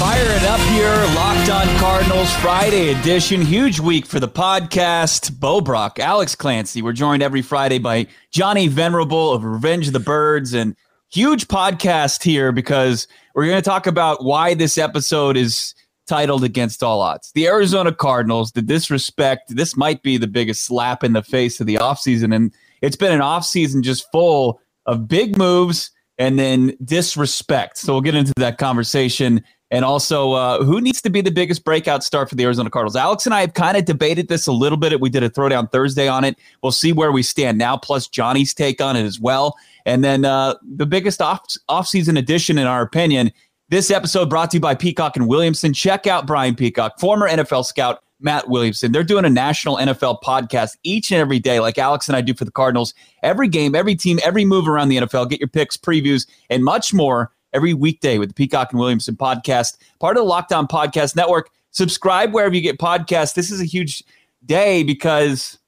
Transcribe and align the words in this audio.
Fire 0.00 0.24
it 0.24 0.42
up 0.44 0.60
here, 0.60 0.96
Locked 1.14 1.50
On 1.50 1.78
Cardinals 1.78 2.34
Friday 2.36 2.94
edition. 2.94 3.42
Huge 3.42 3.80
week 3.80 4.06
for 4.06 4.18
the 4.18 4.26
podcast. 4.26 5.38
Bo 5.38 5.60
Brack, 5.60 5.98
Alex 5.98 6.34
Clancy. 6.34 6.80
We're 6.80 6.94
joined 6.94 7.22
every 7.22 7.42
Friday 7.42 7.78
by 7.78 8.06
Johnny 8.30 8.66
Venerable 8.66 9.30
of 9.30 9.44
Revenge 9.44 9.88
of 9.88 9.92
the 9.92 10.00
Birds 10.00 10.54
and 10.54 10.74
huge 11.10 11.48
podcast 11.48 12.22
here 12.22 12.50
because 12.50 13.08
we're 13.34 13.44
going 13.44 13.58
to 13.58 13.62
talk 13.62 13.86
about 13.86 14.24
why 14.24 14.54
this 14.54 14.78
episode 14.78 15.36
is 15.36 15.74
titled 16.06 16.44
Against 16.44 16.82
All 16.82 17.02
Odds. 17.02 17.30
The 17.32 17.46
Arizona 17.46 17.92
Cardinals, 17.92 18.52
the 18.52 18.62
disrespect, 18.62 19.54
this 19.54 19.76
might 19.76 20.02
be 20.02 20.16
the 20.16 20.26
biggest 20.26 20.62
slap 20.62 21.04
in 21.04 21.12
the 21.12 21.22
face 21.22 21.60
of 21.60 21.66
the 21.66 21.74
offseason. 21.74 22.34
And 22.34 22.54
it's 22.80 22.96
been 22.96 23.12
an 23.12 23.20
offseason 23.20 23.82
just 23.82 24.10
full 24.10 24.62
of 24.86 25.08
big 25.08 25.36
moves 25.36 25.90
and 26.16 26.38
then 26.38 26.74
disrespect. 26.82 27.76
So 27.76 27.92
we'll 27.92 28.00
get 28.00 28.14
into 28.14 28.32
that 28.38 28.56
conversation 28.56 29.44
and 29.70 29.84
also, 29.84 30.32
uh, 30.32 30.64
who 30.64 30.80
needs 30.80 31.00
to 31.02 31.10
be 31.10 31.20
the 31.20 31.30
biggest 31.30 31.64
breakout 31.64 32.02
star 32.02 32.26
for 32.26 32.34
the 32.34 32.42
Arizona 32.42 32.70
Cardinals? 32.70 32.96
Alex 32.96 33.24
and 33.24 33.34
I 33.34 33.40
have 33.42 33.54
kind 33.54 33.76
of 33.76 33.84
debated 33.84 34.28
this 34.28 34.48
a 34.48 34.52
little 34.52 34.78
bit. 34.78 35.00
We 35.00 35.10
did 35.10 35.22
a 35.22 35.30
throwdown 35.30 35.70
Thursday 35.70 36.08
on 36.08 36.24
it. 36.24 36.36
We'll 36.62 36.72
see 36.72 36.92
where 36.92 37.12
we 37.12 37.22
stand 37.22 37.56
now, 37.56 37.76
plus 37.76 38.08
Johnny's 38.08 38.52
take 38.52 38.80
on 38.80 38.96
it 38.96 39.04
as 39.04 39.20
well. 39.20 39.56
And 39.86 40.02
then 40.02 40.24
uh, 40.24 40.56
the 40.62 40.86
biggest 40.86 41.22
off 41.22 41.46
offseason 41.68 42.18
addition, 42.18 42.58
in 42.58 42.66
our 42.66 42.82
opinion, 42.82 43.30
this 43.68 43.92
episode 43.92 44.28
brought 44.28 44.50
to 44.50 44.56
you 44.56 44.60
by 44.60 44.74
Peacock 44.74 45.16
and 45.16 45.28
Williamson. 45.28 45.72
Check 45.72 46.08
out 46.08 46.26
Brian 46.26 46.56
Peacock, 46.56 46.98
former 46.98 47.28
NFL 47.28 47.64
scout 47.64 48.02
Matt 48.18 48.48
Williamson. 48.48 48.90
They're 48.90 49.04
doing 49.04 49.24
a 49.24 49.30
national 49.30 49.76
NFL 49.76 50.20
podcast 50.22 50.76
each 50.82 51.12
and 51.12 51.20
every 51.20 51.38
day, 51.38 51.60
like 51.60 51.78
Alex 51.78 52.08
and 52.08 52.16
I 52.16 52.20
do 52.20 52.34
for 52.34 52.44
the 52.44 52.50
Cardinals. 52.50 52.92
Every 53.22 53.46
game, 53.46 53.76
every 53.76 53.94
team, 53.94 54.18
every 54.24 54.44
move 54.44 54.68
around 54.68 54.88
the 54.88 54.98
NFL. 54.98 55.30
Get 55.30 55.38
your 55.38 55.48
picks, 55.48 55.76
previews, 55.76 56.26
and 56.50 56.64
much 56.64 56.92
more 56.92 57.30
every 57.52 57.74
weekday 57.74 58.18
with 58.18 58.30
the 58.30 58.34
Peacock 58.34 58.72
and 58.72 58.80
Williamson 58.80 59.16
podcast, 59.16 59.76
part 59.98 60.16
of 60.16 60.22
the 60.22 60.28
Locked 60.28 60.52
On 60.52 60.66
Podcast 60.66 61.16
Network. 61.16 61.50
Subscribe 61.70 62.32
wherever 62.32 62.54
you 62.54 62.60
get 62.60 62.78
podcasts. 62.78 63.34
This 63.34 63.50
is 63.50 63.60
a 63.60 63.64
huge 63.64 64.02
day 64.44 64.82
because, 64.82 65.58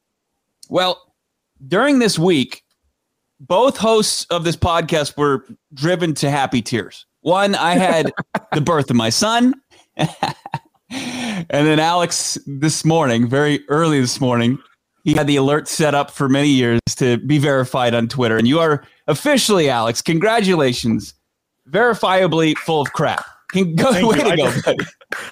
well, 0.69 1.14
during 1.66 1.98
this 1.98 2.19
week, 2.19 2.64
both 3.41 3.77
hosts 3.77 4.24
of 4.27 4.44
this 4.44 4.56
podcast 4.56 5.16
were 5.16 5.44
driven 5.74 6.14
to 6.14 6.30
happy 6.30 6.62
tears. 6.62 7.06
One, 7.20 7.55
I 7.55 7.74
had 7.74 8.12
the 8.52 8.61
birth 8.61 8.91
of 8.91 8.96
my 8.96 9.11
son. 9.11 9.55
and 9.96 10.08
then 11.48 11.78
Alex 11.78 12.39
this 12.46 12.84
morning, 12.84 13.28
very 13.28 13.64
early 13.69 14.00
this 14.00 14.20
morning, 14.20 14.58
he 15.05 15.14
had 15.14 15.27
the 15.27 15.36
alert 15.36 15.67
set 15.67 15.94
up 15.94 16.11
for 16.11 16.28
many 16.28 16.48
years 16.48 16.80
to 16.96 17.19
be 17.19 17.39
verified 17.39 17.94
on 17.94 18.08
Twitter. 18.08 18.36
And 18.36 18.46
you 18.46 18.61
are 18.61 18.84
officially, 19.08 19.69
Alex, 19.69 20.00
congratulations 20.00 21.14
verifiably 21.68 22.56
full 22.56 22.80
of 22.80 22.92
crap. 22.92 23.24
Can 23.52 23.74
go, 23.77 23.91
way 23.92 24.00
you. 24.00 24.30
to 24.30 24.36
go, 24.36 24.72
I, 24.72 24.77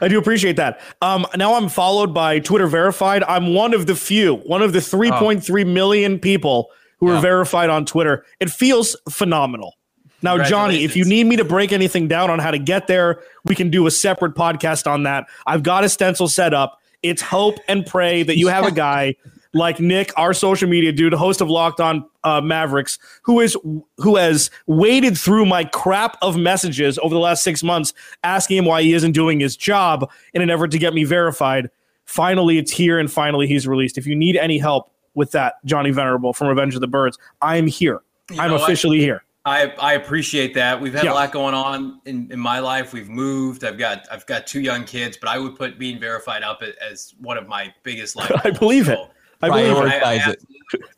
I 0.02 0.08
do 0.08 0.18
appreciate 0.18 0.56
that. 0.56 0.80
Um, 1.00 1.26
now 1.36 1.54
I'm 1.54 1.68
followed 1.68 2.12
by 2.12 2.38
Twitter 2.38 2.66
verified. 2.66 3.22
I'm 3.24 3.54
one 3.54 3.74
of 3.74 3.86
the 3.86 3.94
few, 3.94 4.36
one 4.36 4.62
of 4.62 4.72
the 4.72 4.78
3.3 4.78 5.50
oh. 5.50 5.64
million 5.66 6.18
people 6.18 6.70
who 6.98 7.08
yeah. 7.08 7.18
are 7.18 7.20
verified 7.20 7.70
on 7.70 7.86
Twitter. 7.86 8.24
It 8.38 8.50
feels 8.50 8.96
phenomenal. 9.08 9.74
Now, 10.22 10.42
Johnny, 10.44 10.84
if 10.84 10.96
you 10.96 11.04
need 11.06 11.24
me 11.24 11.36
to 11.36 11.44
break 11.44 11.72
anything 11.72 12.06
down 12.06 12.28
on 12.28 12.38
how 12.40 12.50
to 12.50 12.58
get 12.58 12.86
there, 12.86 13.22
we 13.46 13.54
can 13.54 13.70
do 13.70 13.86
a 13.86 13.90
separate 13.90 14.34
podcast 14.34 14.86
on 14.86 15.04
that. 15.04 15.26
I've 15.46 15.62
got 15.62 15.82
a 15.82 15.88
stencil 15.88 16.28
set 16.28 16.52
up. 16.52 16.78
It's 17.02 17.22
hope 17.22 17.56
and 17.68 17.86
pray 17.86 18.22
that 18.24 18.36
you 18.36 18.48
have 18.48 18.66
a 18.66 18.70
guy 18.70 19.14
like 19.52 19.80
Nick, 19.80 20.12
our 20.16 20.32
social 20.32 20.68
media 20.68 20.92
dude, 20.92 21.12
host 21.12 21.40
of 21.40 21.48
Locked 21.50 21.80
On 21.80 22.04
uh, 22.24 22.40
Mavericks, 22.40 22.98
who 23.22 23.40
is 23.40 23.56
who 23.96 24.16
has 24.16 24.50
waded 24.66 25.18
through 25.18 25.46
my 25.46 25.64
crap 25.64 26.16
of 26.22 26.36
messages 26.36 26.98
over 27.02 27.14
the 27.14 27.20
last 27.20 27.42
six 27.42 27.62
months, 27.62 27.92
asking 28.22 28.58
him 28.58 28.64
why 28.64 28.82
he 28.82 28.92
isn't 28.92 29.12
doing 29.12 29.40
his 29.40 29.56
job 29.56 30.10
in 30.34 30.42
an 30.42 30.50
effort 30.50 30.70
to 30.70 30.78
get 30.78 30.94
me 30.94 31.04
verified. 31.04 31.70
Finally, 32.04 32.58
it's 32.58 32.72
here, 32.72 32.98
and 32.98 33.10
finally, 33.10 33.46
he's 33.46 33.66
released. 33.66 33.98
If 33.98 34.06
you 34.06 34.16
need 34.16 34.36
any 34.36 34.58
help 34.58 34.92
with 35.14 35.32
that, 35.32 35.54
Johnny 35.64 35.90
Venerable 35.90 36.32
from 36.32 36.48
Revenge 36.48 36.74
of 36.74 36.80
the 36.80 36.88
Birds, 36.88 37.18
I'm 37.42 37.66
here. 37.66 38.00
You 38.30 38.40
I'm 38.40 38.52
officially 38.52 39.00
here. 39.00 39.24
I, 39.44 39.72
I 39.80 39.94
appreciate 39.94 40.54
that. 40.54 40.80
We've 40.80 40.92
had 40.92 41.04
yeah. 41.04 41.12
a 41.12 41.14
lot 41.14 41.32
going 41.32 41.54
on 41.54 42.00
in, 42.04 42.30
in 42.30 42.38
my 42.38 42.58
life. 42.58 42.92
We've 42.92 43.08
moved. 43.08 43.64
I've 43.64 43.78
got 43.78 44.06
I've 44.12 44.26
got 44.26 44.46
two 44.46 44.60
young 44.60 44.84
kids, 44.84 45.16
but 45.16 45.30
I 45.30 45.38
would 45.38 45.56
put 45.56 45.78
being 45.78 45.98
verified 45.98 46.42
up 46.42 46.62
as 46.62 47.14
one 47.20 47.38
of 47.38 47.48
my 47.48 47.72
biggest 47.82 48.16
life. 48.16 48.30
I 48.44 48.50
believe 48.50 48.86
so, 48.86 48.92
it. 48.92 49.10
I 49.42 49.48
prioritize 49.48 50.28
it. 50.28 50.42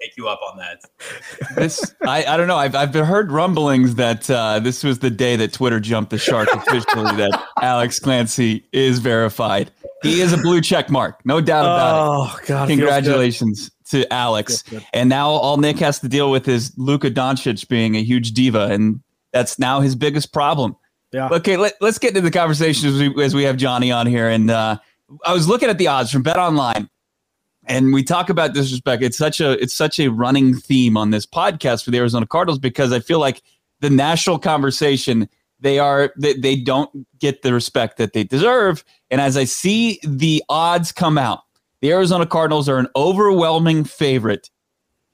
Take 0.00 0.16
you 0.16 0.28
up 0.28 0.41
on 0.50 0.58
that. 0.58 0.82
This 1.56 1.94
I, 2.03 2.25
I 2.25 2.36
don't 2.36 2.47
know. 2.47 2.56
I've 2.56 2.75
I've 2.75 2.94
heard 2.94 3.30
rumblings 3.30 3.94
that 3.97 4.28
uh, 4.30 4.58
this 4.58 4.84
was 4.84 5.00
the 5.00 5.10
day 5.10 5.36
that 5.36 5.53
Twitter 5.53 5.80
jumped 5.80 6.10
the 6.10 6.19
shark 6.19 6.48
officially 6.52 7.04
that 7.16 7.42
Alex 7.60 7.98
Clancy 7.98 8.66
is 8.72 8.98
verified. 8.98 9.70
He 10.02 10.20
is 10.20 10.32
a 10.32 10.38
blue 10.38 10.60
check 10.60 10.91
mark, 10.91 11.20
no 11.25 11.41
doubt 11.41 11.64
about 11.64 11.94
oh, 11.94 12.25
it. 12.25 12.31
Oh 12.32 12.38
God! 12.47 12.69
Congratulations 12.69 13.70
to 13.91 14.10
Alex. 14.12 14.64
And 14.92 15.08
now 15.08 15.31
all 15.31 15.58
Nick 15.58 15.78
has 15.78 16.00
to 16.00 16.08
deal 16.08 16.31
with 16.31 16.48
is 16.48 16.72
Luka 16.76 17.10
Doncic 17.10 17.69
being 17.69 17.97
a 17.97 18.02
huge 18.02 18.32
diva, 18.32 18.69
and 18.70 19.00
that's 19.32 19.58
now 19.58 19.81
his 19.81 19.94
biggest 19.94 20.32
problem. 20.32 20.76
Yeah. 21.12 21.28
Okay, 21.28 21.56
let, 21.56 21.81
us 21.82 21.98
get 21.98 22.10
into 22.10 22.22
the 22.22 22.31
conversation 22.31 22.88
as 22.88 22.98
we, 22.98 23.22
as 23.22 23.34
we 23.34 23.42
have 23.44 23.58
Johnny 23.58 23.92
on 23.92 24.06
here. 24.06 24.28
And 24.28 24.50
uh, 24.50 24.78
I 25.26 25.34
was 25.34 25.47
looking 25.47 25.69
at 25.69 25.76
the 25.76 25.88
odds 25.88 26.10
from 26.10 26.22
Bet 26.22 26.38
Online 26.38 26.88
and 27.65 27.93
we 27.93 28.03
talk 28.03 28.28
about 28.28 28.55
disrespect. 28.55 29.03
It's 29.03 29.19
such 29.19 29.41
a 29.41 29.53
it's 29.62 29.75
such 29.75 30.00
a 30.00 30.09
running 30.09 30.55
theme 30.55 30.97
on 30.97 31.11
this 31.11 31.27
podcast 31.27 31.84
for 31.84 31.91
the 31.91 31.99
Arizona 31.99 32.27
Cardinals 32.27 32.59
because 32.59 32.93
I 32.93 33.00
feel 33.00 33.19
like 33.19 33.43
the 33.81 33.91
national 33.91 34.39
conversation 34.39 35.28
they 35.61 35.78
are 35.78 36.12
they, 36.19 36.34
they 36.34 36.56
don't 36.56 37.06
get 37.19 37.43
the 37.43 37.53
respect 37.53 37.97
that 37.99 38.12
they 38.12 38.25
deserve. 38.25 38.84
And 39.11 39.21
as 39.21 39.37
I 39.37 39.45
see 39.45 40.00
the 40.03 40.43
odds 40.49 40.91
come 40.91 41.17
out, 41.17 41.43
the 41.81 41.93
Arizona 41.93 42.27
Cardinals 42.27 42.69
are 42.69 42.78
an 42.78 42.89
overwhelming 42.97 43.84
favorite 43.84 44.50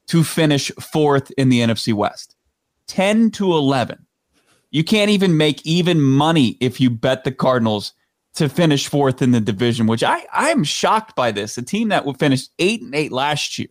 to 0.09 0.25
finish 0.25 0.71
fourth 0.81 1.31
in 1.33 1.51
the 1.51 1.61
NFC 1.61 1.93
West. 1.93 2.35
10 2.87 3.31
to 3.33 3.53
11. 3.53 4.07
You 4.71 4.83
can't 4.85 5.11
even 5.11 5.37
make 5.37 5.65
even 5.67 6.01
money 6.01 6.57
if 6.61 6.81
you 6.81 6.89
bet 6.89 7.25
the 7.25 7.33
Cardinals 7.33 7.93
to 8.38 8.49
finish 8.49 8.88
fourth 8.88 9.21
in 9.22 9.32
the 9.32 9.41
division, 9.41 9.87
which 9.87 10.03
I 10.03 10.26
I'm 10.32 10.65
shocked 10.65 11.15
by 11.15 11.31
this. 11.31 11.59
A 11.59 11.62
team 11.62 11.88
that 11.88 12.04
would 12.04 12.19
finish 12.19 12.49
eight 12.59 12.82
and 12.82 12.94
eight 12.94 13.12
last 13.12 13.59
year, 13.59 13.69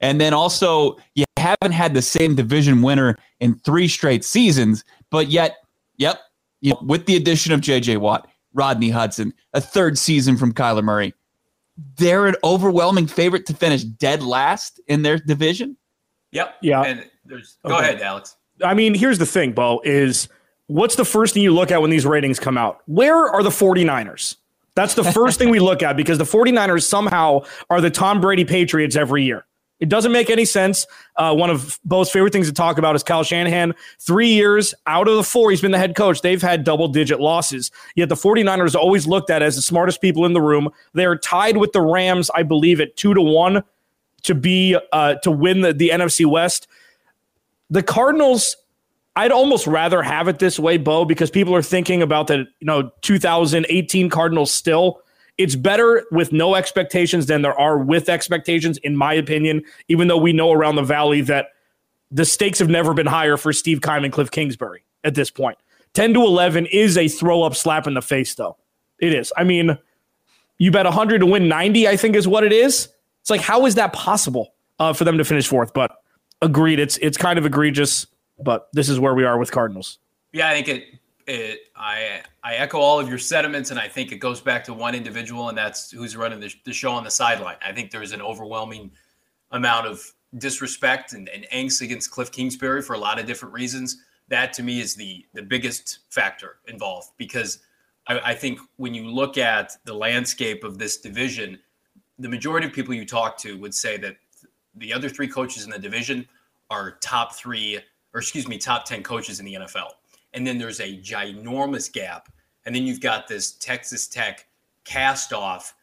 and 0.00 0.20
then 0.20 0.34
also 0.34 0.96
you 1.14 1.24
haven't 1.36 1.72
had 1.72 1.94
the 1.94 2.02
same 2.02 2.34
division 2.34 2.82
winner 2.82 3.18
in 3.40 3.58
three 3.58 3.88
straight 3.88 4.24
seasons, 4.24 4.84
but 5.10 5.28
yet, 5.28 5.56
yep, 5.96 6.20
you 6.60 6.70
know, 6.70 6.78
with 6.82 7.06
the 7.06 7.16
addition 7.16 7.52
of 7.52 7.60
J.J. 7.60 7.96
Watt, 7.96 8.28
Rodney 8.54 8.90
Hudson, 8.90 9.34
a 9.52 9.60
third 9.60 9.98
season 9.98 10.36
from 10.36 10.52
Kyler 10.52 10.84
Murray, 10.84 11.14
they're 11.96 12.26
an 12.26 12.36
overwhelming 12.44 13.06
favorite 13.06 13.46
to 13.46 13.54
finish 13.54 13.82
dead 13.82 14.22
last 14.22 14.80
in 14.86 15.02
their 15.02 15.18
division. 15.18 15.76
Yep. 16.32 16.56
Yeah. 16.62 16.82
And 16.82 17.10
there's 17.24 17.58
go 17.66 17.76
okay. 17.76 17.88
ahead, 17.88 18.02
Alex. 18.02 18.36
I 18.62 18.74
mean, 18.74 18.94
here's 18.94 19.18
the 19.18 19.26
thing, 19.26 19.52
Bo, 19.52 19.80
is 19.84 20.28
what's 20.72 20.96
the 20.96 21.04
first 21.04 21.34
thing 21.34 21.42
you 21.42 21.52
look 21.52 21.70
at 21.70 21.80
when 21.80 21.90
these 21.90 22.06
ratings 22.06 22.40
come 22.40 22.56
out? 22.56 22.80
Where 22.86 23.28
are 23.28 23.42
the 23.42 23.50
49ers? 23.50 24.36
That's 24.74 24.94
the 24.94 25.04
first 25.04 25.38
thing 25.38 25.50
we 25.50 25.60
look 25.60 25.82
at 25.82 25.96
because 25.96 26.16
the 26.16 26.24
49ers 26.24 26.84
somehow 26.84 27.42
are 27.68 27.80
the 27.80 27.90
Tom 27.90 28.20
Brady 28.20 28.44
Patriots 28.44 28.96
every 28.96 29.22
year. 29.22 29.44
It 29.80 29.88
doesn't 29.88 30.12
make 30.12 30.30
any 30.30 30.44
sense. 30.44 30.86
Uh, 31.16 31.34
one 31.34 31.50
of 31.50 31.78
Bo's 31.84 32.08
favorite 32.10 32.32
things 32.32 32.46
to 32.46 32.54
talk 32.54 32.78
about 32.78 32.94
is 32.94 33.02
Kyle 33.02 33.24
Shanahan. 33.24 33.74
Three 33.98 34.28
years 34.28 34.74
out 34.86 35.08
of 35.08 35.16
the 35.16 35.24
four, 35.24 35.50
he's 35.50 35.60
been 35.60 35.72
the 35.72 35.78
head 35.78 35.96
coach. 35.96 36.22
They've 36.22 36.40
had 36.40 36.62
double 36.62 36.88
digit 36.88 37.20
losses. 37.20 37.70
Yet 37.96 38.08
the 38.08 38.14
49ers 38.14 38.76
always 38.76 39.06
looked 39.08 39.28
at 39.28 39.42
as 39.42 39.56
the 39.56 39.62
smartest 39.62 40.00
people 40.00 40.24
in 40.24 40.32
the 40.34 40.40
room. 40.40 40.70
They're 40.94 41.18
tied 41.18 41.56
with 41.56 41.72
the 41.72 41.82
Rams, 41.82 42.30
I 42.34 42.44
believe, 42.44 42.80
at 42.80 42.96
two 42.96 43.12
to 43.12 43.20
one 43.20 43.64
to 44.22 44.34
be 44.36 44.78
uh, 44.92 45.16
to 45.16 45.30
win 45.32 45.62
the, 45.62 45.72
the 45.72 45.90
NFC 45.90 46.24
West. 46.24 46.68
The 47.68 47.82
Cardinals 47.82 48.56
I'd 49.14 49.32
almost 49.32 49.66
rather 49.66 50.02
have 50.02 50.28
it 50.28 50.38
this 50.38 50.58
way, 50.58 50.78
Bo, 50.78 51.04
because 51.04 51.30
people 51.30 51.54
are 51.54 51.62
thinking 51.62 52.02
about 52.02 52.28
the 52.28 52.46
you 52.60 52.66
know 52.66 52.90
2018 53.02 54.08
Cardinals 54.08 54.52
still. 54.52 55.00
It's 55.38 55.56
better 55.56 56.04
with 56.10 56.32
no 56.32 56.54
expectations 56.54 57.26
than 57.26 57.42
there 57.42 57.58
are 57.58 57.78
with 57.78 58.08
expectations, 58.08 58.78
in 58.78 58.96
my 58.96 59.14
opinion. 59.14 59.62
Even 59.88 60.08
though 60.08 60.18
we 60.18 60.32
know 60.32 60.52
around 60.52 60.76
the 60.76 60.82
valley 60.82 61.20
that 61.22 61.48
the 62.10 62.24
stakes 62.24 62.58
have 62.58 62.68
never 62.68 62.92
been 62.94 63.06
higher 63.06 63.36
for 63.36 63.52
Steve 63.52 63.80
Keim 63.80 64.04
and 64.04 64.12
Kliff 64.12 64.30
Kingsbury 64.30 64.84
at 65.02 65.14
this 65.14 65.30
point. 65.30 65.58
10 65.94 66.14
to 66.14 66.22
11 66.22 66.66
is 66.66 66.96
a 66.96 67.08
throw 67.08 67.42
up 67.42 67.56
slap 67.56 67.86
in 67.86 67.94
the 67.94 68.02
face, 68.02 68.34
though. 68.34 68.56
It 68.98 69.14
is. 69.14 69.32
I 69.36 69.44
mean, 69.44 69.76
you 70.58 70.70
bet 70.70 70.84
100 70.84 71.18
to 71.20 71.26
win 71.26 71.48
90, 71.48 71.88
I 71.88 71.96
think 71.96 72.14
is 72.14 72.28
what 72.28 72.44
it 72.44 72.52
is. 72.52 72.88
It's 73.20 73.30
like, 73.30 73.40
how 73.40 73.66
is 73.66 73.74
that 73.74 73.92
possible 73.92 74.54
uh, 74.78 74.92
for 74.92 75.04
them 75.04 75.18
to 75.18 75.24
finish 75.24 75.46
fourth? 75.46 75.72
But 75.74 75.96
agreed. 76.40 76.78
It's 76.78 76.98
it's 76.98 77.16
kind 77.16 77.38
of 77.38 77.46
egregious, 77.46 78.06
but 78.44 78.68
this 78.72 78.88
is 78.88 78.98
where 79.00 79.14
we 79.14 79.24
are 79.24 79.38
with 79.38 79.50
Cardinals. 79.50 79.98
Yeah, 80.32 80.48
I 80.48 80.54
think 80.54 80.68
it. 80.68 80.84
It. 81.26 81.60
I 81.76 82.22
I 82.42 82.54
echo 82.54 82.78
all 82.78 82.98
of 82.98 83.08
your 83.08 83.18
sentiments, 83.18 83.70
and 83.70 83.78
I 83.78 83.88
think 83.88 84.12
it 84.12 84.16
goes 84.16 84.40
back 84.40 84.64
to 84.64 84.74
one 84.74 84.94
individual, 84.94 85.48
and 85.48 85.56
that's 85.56 85.90
who's 85.90 86.16
running 86.16 86.40
the, 86.40 86.52
the 86.64 86.72
show 86.72 86.92
on 86.92 87.04
the 87.04 87.10
sideline. 87.10 87.56
I 87.64 87.72
think 87.72 87.90
there's 87.90 88.12
an 88.12 88.22
overwhelming 88.22 88.90
amount 89.50 89.86
of 89.86 90.02
disrespect 90.38 91.12
and, 91.12 91.28
and 91.28 91.46
angst 91.52 91.82
against 91.82 92.10
Kliff 92.10 92.32
Kingsbury 92.32 92.82
for 92.82 92.94
a 92.94 92.98
lot 92.98 93.18
of 93.18 93.26
different 93.26 93.54
reasons. 93.54 93.98
That 94.28 94.52
to 94.54 94.62
me 94.62 94.80
is 94.80 94.94
the 94.94 95.24
the 95.34 95.42
biggest 95.42 96.00
factor 96.10 96.56
involved 96.66 97.10
because 97.18 97.60
I, 98.08 98.18
I 98.20 98.34
think 98.34 98.58
when 98.76 98.94
you 98.94 99.04
look 99.08 99.38
at 99.38 99.76
the 99.84 99.94
landscape 99.94 100.64
of 100.64 100.78
this 100.78 100.98
division, 100.98 101.58
the 102.18 102.28
majority 102.28 102.66
of 102.66 102.72
people 102.72 102.94
you 102.94 103.06
talk 103.06 103.38
to 103.38 103.58
would 103.58 103.74
say 103.74 103.96
that 103.98 104.16
the 104.76 104.92
other 104.92 105.08
three 105.08 105.28
coaches 105.28 105.64
in 105.64 105.70
the 105.70 105.78
division 105.78 106.26
are 106.70 106.92
top 107.00 107.34
three, 107.34 107.78
or 108.14 108.20
excuse 108.20 108.48
me, 108.48 108.58
top 108.58 108.84
10 108.84 109.02
coaches 109.02 109.40
in 109.40 109.46
the 109.46 109.54
NFL. 109.54 109.90
And 110.34 110.46
then 110.46 110.58
there's 110.58 110.80
a 110.80 110.98
ginormous 110.98 111.92
gap. 111.92 112.32
And 112.64 112.74
then 112.74 112.84
you've 112.84 113.00
got 113.00 113.28
this 113.28 113.52
Texas 113.52 114.06
Tech 114.06 114.46
cast 114.84 115.32
off, 115.32 115.74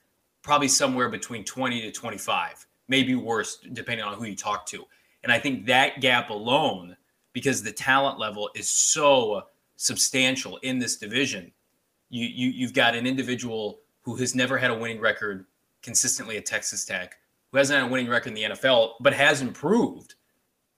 probably 0.42 0.68
somewhere 0.68 1.10
between 1.10 1.44
20 1.44 1.82
to 1.82 1.92
25, 1.92 2.66
maybe 2.88 3.16
worse, 3.16 3.60
depending 3.74 4.06
on 4.06 4.14
who 4.14 4.26
you 4.26 4.36
talk 4.36 4.66
to. 4.68 4.86
And 5.24 5.32
I 5.32 5.40
think 5.40 5.66
that 5.66 6.02
gap 6.02 6.30
alone, 6.30 6.96
because 7.34 7.62
the 7.62 7.72
talent 7.72 8.20
level 8.20 8.50
is 8.56 8.70
so 8.70 9.44
substantial 9.76 10.58
in 10.58 10.80
this 10.80 10.98
division, 10.98 11.52
you, 12.10 12.26
you 12.26 12.50
you've 12.50 12.74
got 12.74 12.96
an 12.96 13.06
individual 13.06 13.80
who 14.02 14.16
has 14.16 14.34
never 14.34 14.58
had 14.58 14.72
a 14.72 14.78
winning 14.78 15.00
record 15.00 15.46
consistently 15.82 16.38
at 16.38 16.46
Texas 16.46 16.86
Tech, 16.86 17.18
who 17.52 17.58
hasn't 17.58 17.80
had 17.80 17.88
a 17.88 17.92
winning 17.92 18.10
record 18.10 18.30
in 18.30 18.34
the 18.36 18.44
NFL, 18.56 18.94
but 19.00 19.14
has 19.14 19.42
improved 19.42 20.16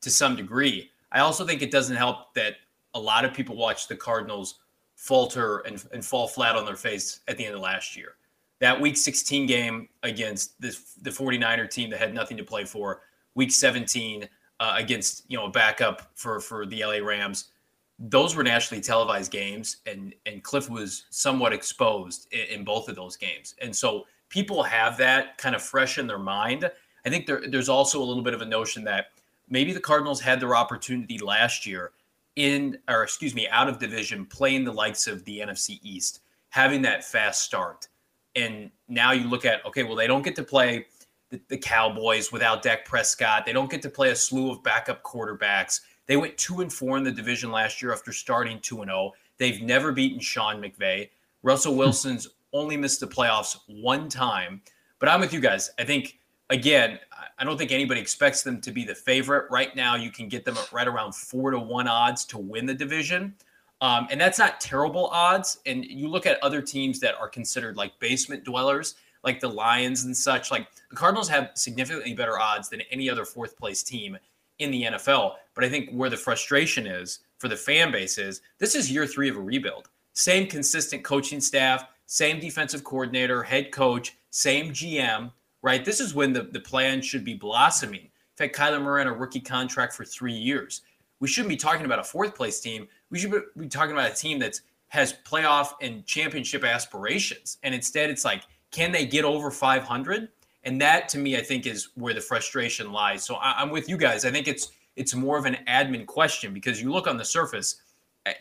to 0.01 0.09
some 0.09 0.36
degree. 0.36 0.91
I 1.12 1.19
also 1.19 1.46
think 1.46 1.62
it 1.62 1.72
doesn't 1.72 1.96
help 1.96 2.34
that 2.36 2.56
a 2.94 3.00
lot 3.00 3.25
of 3.25 3.34
people 3.34 3.56
watch 3.56 3.88
the 3.88 3.96
Cardinals 3.96 4.60
falter 4.96 5.60
and, 5.60 5.84
and 5.94 6.06
fall 6.06 6.28
flat 6.28 6.56
on 6.56 6.66
their 6.66 6.75
face 6.75 7.22
at 7.28 7.38
the 7.38 7.46
end 7.46 7.56
of 7.56 7.62
last 7.62 7.96
year. 7.98 8.16
That 8.60 8.80
week 8.80 8.96
16 8.96 9.48
game 9.48 9.90
against 10.04 10.60
this, 10.62 10.94
the 11.02 11.10
49er 11.10 11.69
team 11.69 11.90
that 11.90 12.00
had 12.00 12.13
nothing 12.13 12.38
to 12.38 12.44
play 12.44 12.66
for, 12.66 13.02
week 13.34 13.52
17 13.52 14.30
uh, 14.60 14.75
against 14.78 15.24
you 15.28 15.38
know 15.38 15.46
a 15.46 15.50
backup 15.50 16.12
for 16.13 16.40
for 16.40 16.66
the 16.68 16.86
LA 16.86 16.98
Rams, 16.98 17.50
those 17.98 18.36
were 18.36 18.44
nationally 18.44 18.81
televised 18.81 19.31
games, 19.31 19.78
and 19.88 20.14
and 20.28 20.44
Kliff 20.44 20.69
was 20.69 21.06
somewhat 21.10 21.52
exposed 21.52 22.28
in, 22.31 22.60
in 22.60 22.64
both 22.64 22.88
of 22.88 22.96
those 22.96 23.18
games, 23.18 23.56
and 23.62 23.75
so 23.75 24.06
people 24.30 24.62
have 24.62 24.98
that 24.98 25.38
kind 25.40 25.56
of 25.56 25.64
fresh 25.64 25.98
in 25.98 26.06
their 26.06 26.19
mind. 26.19 26.69
I 27.06 27.10
think 27.10 27.25
there, 27.25 27.42
there's 27.48 27.69
also 27.69 28.00
a 28.02 28.06
little 28.06 28.22
bit 28.22 28.36
of 28.36 28.42
a 28.42 28.46
notion 28.46 28.84
that 28.84 29.07
maybe 29.51 29.74
the 29.74 29.80
Cardinals 29.80 30.19
had 30.19 30.39
their 30.39 30.56
opportunity 30.56 31.19
last 31.19 31.68
year 31.68 31.92
in, 32.38 32.80
or 32.88 33.03
excuse 33.03 33.36
me, 33.36 33.48
out 33.50 33.68
of 33.68 33.77
division, 33.77 34.25
playing 34.25 34.63
the 34.63 34.71
likes 34.71 35.06
of 35.06 35.24
the 35.25 35.39
NFC 35.39 35.80
East, 35.83 36.21
having 36.50 36.81
that 36.81 37.03
fast 37.03 37.44
start. 37.44 37.88
And 38.36 38.71
now 38.88 39.12
you 39.12 39.27
look 39.27 39.45
at, 39.45 39.63
okay, 39.65 39.83
well, 39.83 39.95
they 39.95 40.07
don't 40.07 40.24
get 40.24 40.36
to 40.38 40.44
play 40.44 40.88
the, 41.30 41.39
the 41.50 41.57
Cowboys 41.57 42.31
without 42.31 42.63
Dak 42.63 42.86
Prescott. 42.86 43.45
They 43.45 43.53
don't 43.53 43.69
get 43.69 43.81
to 43.83 43.89
play 43.89 44.09
a 44.09 44.15
slew 44.15 44.50
of 44.50 44.63
backup 44.63 45.03
quarterbacks. 45.03 45.81
They 46.07 46.15
went 46.15 46.38
two 46.38 46.62
and 46.62 46.71
four 46.71 46.97
in 46.97 47.04
the 47.04 47.12
division 47.12 47.51
last 47.51 47.81
year 47.81 47.92
after 47.92 48.13
starting 48.13 48.59
two 48.62 48.81
and 48.81 48.89
zero. 48.89 48.97
Oh. 48.97 49.15
They've 49.38 49.62
never 49.62 49.92
beaten 49.92 50.19
Sean 50.19 50.62
McVay. 50.62 51.09
Russell 51.44 51.74
hmm. 51.74 51.80
Wilson's 51.80 52.27
only 52.54 52.77
missed 52.77 53.01
the 53.01 53.07
playoffs 53.07 53.57
one 53.68 54.07
time. 54.07 54.62
But 55.00 55.09
I'm 55.09 55.19
with 55.19 55.33
you 55.33 55.39
guys. 55.39 55.71
I 55.80 55.83
think 55.83 56.19
again, 56.51 57.00
I 57.39 57.44
don't 57.44 57.57
think 57.57 57.71
anybody 57.71 58.00
expects 58.00 58.44
them 58.44 58.62
to 58.62 58.71
be 58.71 58.83
the 58.83 58.94
favorite. 58.94 59.50
Right 59.50 59.75
now, 59.75 59.95
you 59.95 60.12
can 60.12 60.27
get 60.27 60.45
them 60.45 60.56
at 60.57 60.71
right 60.71 60.88
around 60.88 61.15
four 61.15 61.50
to 61.50 61.59
one 61.59 61.88
odds 61.88 62.24
to 62.25 62.38
win 62.38 62.68
the 62.68 62.74
division. 62.74 63.33
Um, 63.81 64.07
and 64.12 64.21
that's 64.21 64.38
not 64.38 64.62
terrible 64.62 65.07
odds. 65.07 65.59
And 65.65 65.83
you 65.83 66.07
look 66.07 66.27
at 66.27 66.42
other 66.44 66.62
teams 66.62 67.00
that 67.00 67.15
are 67.19 67.27
considered 67.27 67.77
like 67.77 67.98
basement 68.00 68.44
dwellers, 68.44 68.94
like 69.24 69.39
the 69.39 69.50
Lions 69.50 70.03
and 70.03 70.15
such. 70.15 70.51
Like 70.51 70.68
the 70.92 70.95
Cardinals 70.95 71.27
have 71.30 71.51
significantly 71.56 72.13
better 72.13 72.39
odds 72.39 72.69
than 72.69 72.81
any 72.92 73.09
other 73.09 73.25
fourth 73.25 73.57
place 73.57 73.81
team 73.81 74.18
in 74.59 74.69
the 74.69 74.83
NFL. 74.83 75.36
But 75.56 75.63
I 75.63 75.69
think 75.69 75.89
where 75.89 76.12
the 76.12 76.18
frustration 76.18 76.86
is 76.86 77.19
for 77.39 77.47
the 77.47 77.57
fan 77.57 77.92
base 77.92 78.19
is 78.19 78.42
this 78.59 78.75
is 78.75 78.92
year 78.92 79.07
three 79.07 79.30
of 79.30 79.36
a 79.36 79.42
rebuild. 79.42 79.89
Same 80.13 80.45
consistent 80.45 81.04
coaching 81.04 81.42
staff, 81.42 81.86
same 82.06 82.39
defensive 82.39 82.83
coordinator, 82.83 83.42
head 83.42 83.71
coach, 83.71 84.18
same 84.30 84.71
GM, 84.71 85.31
right? 85.62 85.84
This 85.84 86.00
is 86.00 86.13
when 86.13 86.34
the, 86.34 86.44
the 86.44 86.60
plan 86.60 87.02
should 87.02 87.24
be 87.24 87.34
blossoming. 87.34 88.02
In 88.02 88.10
fact, 88.36 88.56
Kyler 88.56 88.81
Murray 88.81 89.02
on 89.02 89.08
a 89.08 89.13
rookie 89.13 89.40
contract 89.40 89.94
for 89.94 90.06
three 90.06 90.34
years. 90.34 90.81
We 91.19 91.28
shouldn't 91.28 91.50
be 91.50 91.58
talking 91.58 91.86
about 91.86 92.00
a 92.00 92.04
fourth 92.04 92.36
place 92.36 92.60
team. 92.60 92.88
We 93.10 93.19
should 93.19 93.31
be 93.58 93.68
talking 93.68 93.92
about 93.92 94.12
a 94.12 94.16
team 94.16 94.40
that 94.40 94.60
has 94.88 95.16
playoff 95.25 95.74
and 95.81 96.06
championship 96.06 96.63
aspirations. 96.63 97.58
And 97.63 97.75
instead, 97.75 98.10
it's 98.10 98.25
like, 98.25 98.44
can 98.72 98.92
they 98.92 99.06
get 99.06 99.24
over 99.24 99.52
500? 99.52 100.30
And 100.63 100.81
that, 100.81 101.10
to 101.10 101.18
me, 101.18 101.38
I 101.38 101.42
think 101.42 101.66
is 101.66 101.90
where 101.96 102.14
the 102.14 102.22
frustration 102.22 102.92
lies. 102.92 103.24
So 103.24 103.36
I, 103.36 103.54
I'm 103.57 103.69
with 103.69 103.88
you 103.88 103.98
guys. 103.98 104.25
I 104.25 104.31
think 104.31 104.48
it's 104.48 104.72
it's 104.96 105.16
more 105.16 105.38
of 105.38 105.46
an 105.46 105.57
admin 105.68 106.06
question 106.06 106.54
because 106.54 106.81
you 106.81 106.92
look 106.92 107.07
on 107.07 107.18
the 107.18 107.24
surface, 107.24 107.81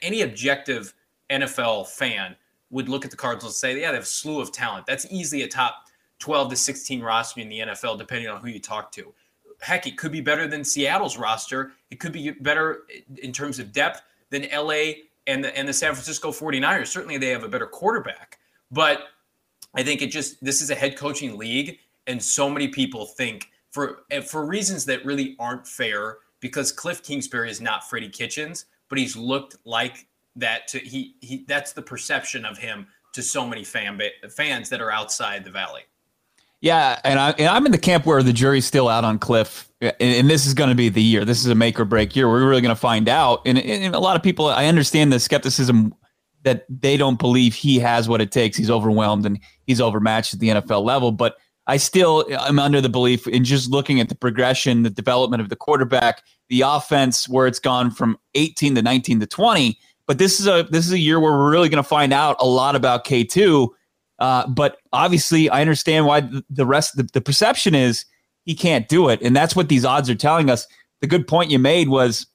any 0.02 0.23
objective 0.23 0.94
NFL 1.31 1.87
fan 1.87 2.34
would 2.70 2.88
look 2.88 3.05
at 3.05 3.11
the 3.11 3.16
Cardinals 3.16 3.52
and 3.52 3.55
say, 3.55 3.81
yeah, 3.81 3.90
they 3.90 3.94
have 3.94 4.02
a 4.02 4.06
slew 4.06 4.40
of 4.40 4.52
talent. 4.52 4.87
That's 4.87 5.06
easily 5.11 5.43
a 5.43 5.49
top 5.49 5.84
12 6.20 6.50
to 6.50 6.56
16 6.56 7.02
roster 7.02 7.40
in 7.40 7.49
the 7.49 7.61
NFL, 7.61 7.99
depending 7.99 8.28
on 8.28 8.40
who 8.40 8.49
you 8.49 8.61
talk 8.61 8.93
to. 8.93 9.12
Heck, 9.61 9.87
it 9.87 9.99
could 9.99 10.12
be 10.12 10.20
better 10.20 10.46
than 10.46 10.64
Seattle's 10.64 11.19
roster. 11.19 11.72
It 11.90 12.00
could 12.00 12.12
be 12.12 12.31
better 12.31 12.82
in 13.22 13.32
terms 13.32 13.58
of 13.58 13.72
depth 13.72 14.02
than 14.31 14.46
LA 14.55 14.93
and 15.26 15.44
the, 15.44 15.56
and 15.56 15.69
the 15.69 15.72
San 15.72 15.93
Francisco 15.93 16.31
49ers. 16.31 16.87
Certainly, 16.87 17.19
they 17.19 17.28
have 17.28 17.44
a 17.44 17.49
better 17.49 17.67
quarterback. 17.67 18.38
But 18.70 19.08
I 19.75 19.82
think 19.82 20.00
it 20.00 20.11
just, 20.11 20.43
this 20.43 20.62
is 20.62 20.70
a 20.70 20.75
head 20.75 20.96
coaching 20.96 21.37
league. 21.37 21.78
And 22.06 22.23
so 22.23 22.49
many 22.49 22.69
people 22.69 23.05
think 23.05 23.50
for, 23.70 24.00
for 24.26 24.46
reasons 24.46 24.84
that 24.87 25.05
really 25.05 25.37
aren't 25.38 25.66
fair, 25.66 26.19
because 26.40 26.73
Kliff 26.73 27.02
Kingsbury 27.02 27.50
is 27.50 27.61
not 27.61 27.88
Freddie 27.88 28.08
Kitchens, 28.08 28.66
but 28.88 28.99
he's 28.99 29.16
looked 29.16 29.56
like 29.64 30.06
that 30.37 30.69
to 30.69 30.78
he 30.78 31.16
he 31.20 31.44
that's 31.49 31.73
the 31.73 31.83
perception 31.83 32.44
of 32.44 32.56
him 32.56 32.87
to 33.12 33.23
so 33.23 33.47
many 33.47 33.64
fan 33.64 34.00
fans 34.30 34.68
that 34.68 34.80
are 34.80 34.90
outside 34.90 35.44
the 35.44 35.50
valley. 35.50 35.83
Yeah, 36.61 37.00
and 37.05 37.19
I 37.19 37.35
I'm 37.38 37.64
in 37.67 37.73
the 37.73 37.79
camp 37.79 38.05
where 38.05 38.23
the 38.23 38.33
jury's 38.33 38.67
still 38.67 38.88
out 38.88 39.05
on 39.05 39.19
Kliff, 39.19 39.69
and, 39.81 39.95
and 39.99 40.31
this 40.31 40.47
is 40.47 40.55
going 40.55 40.69
to 40.69 40.76
be 40.76 40.88
the 40.88 41.02
year. 41.02 41.25
This 41.25 41.40
is 41.40 41.47
a 41.47 41.55
make 41.55 41.81
or 41.81 41.85
break 41.85 42.14
year. 42.14 42.29
We're 42.29 42.47
really 42.47 42.61
going 42.61 42.75
to 42.75 42.81
find 42.81 43.09
out. 43.09 43.40
And, 43.47 43.59
and, 43.59 43.95
a 43.95 43.99
lot 43.99 44.17
of 44.17 44.23
people, 44.23 44.47
I 44.47 44.67
understand 44.67 45.12
the 45.12 45.21
skepticism 45.21 45.95
that 46.43 46.67
they 46.69 46.97
don't 46.97 47.19
believe 47.19 47.55
he 47.55 47.79
has 47.79 48.09
what 48.09 48.21
it 48.21 48.31
takes. 48.31 48.57
He's 48.57 48.71
overwhelmed 48.71 49.25
and 49.26 49.38
he's 49.67 49.81
overmatched 49.81 50.35
at 50.35 50.40
the 50.40 50.49
NFL 50.49 50.85
level. 50.85 51.12
But 51.12 51.37
I 51.67 51.79
still 51.79 52.26
am 52.31 52.59
under 52.59 52.81
the 52.81 52.88
belief 52.88 53.26
in 53.26 53.45
just 53.45 53.71
looking 53.71 54.00
at 54.00 54.09
the 54.09 54.14
progression, 54.14 54.83
the 54.83 54.90
development 54.90 55.43
of 55.43 55.49
the 55.49 55.57
quarterback, 55.57 56.23
the 56.49 56.62
offense, 56.62 57.29
where 57.29 57.47
it's 57.47 57.59
gone 57.59 57.90
from 57.90 58.19
18 58.35 58.75
to 58.75 58.83
19 58.83 59.21
to 59.21 59.26
20 59.26 59.79
but 60.11 60.19
this 60.19 60.40
is 60.40 60.49
a 60.49 60.67
this 60.69 60.87
is 60.87 60.90
a 60.90 60.99
year 60.99 61.21
where 61.21 61.31
we're 61.31 61.52
really 61.52 61.69
going 61.69 61.81
to 61.81 61.88
find 61.88 62.12
out 62.12 62.35
a 62.40 62.45
lot 62.45 62.75
about 62.75 63.05
K 63.05 63.23
two. 63.23 63.73
Uh, 64.20 64.46
but 64.46 64.78
obviously, 64.92 65.48
I 65.48 65.60
understand 65.60 66.06
why 66.06 66.28
the 66.48 66.66
rest 66.66 66.96
the, 66.96 67.04
the 67.12 67.20
perception 67.20 67.74
is 67.74 68.04
he 68.44 68.54
can't 68.54 68.88
do 68.88 69.08
it, 69.08 69.20
and 69.22 69.34
that's 69.34 69.56
what 69.56 69.68
these 69.68 69.84
odds 69.84 70.10
are 70.10 70.14
telling 70.14 70.50
us. 70.50 70.66
The 71.00 71.06
good 71.06 71.26
point 71.26 71.50
you 71.50 71.58
made 71.58 71.88
was, 71.88 72.26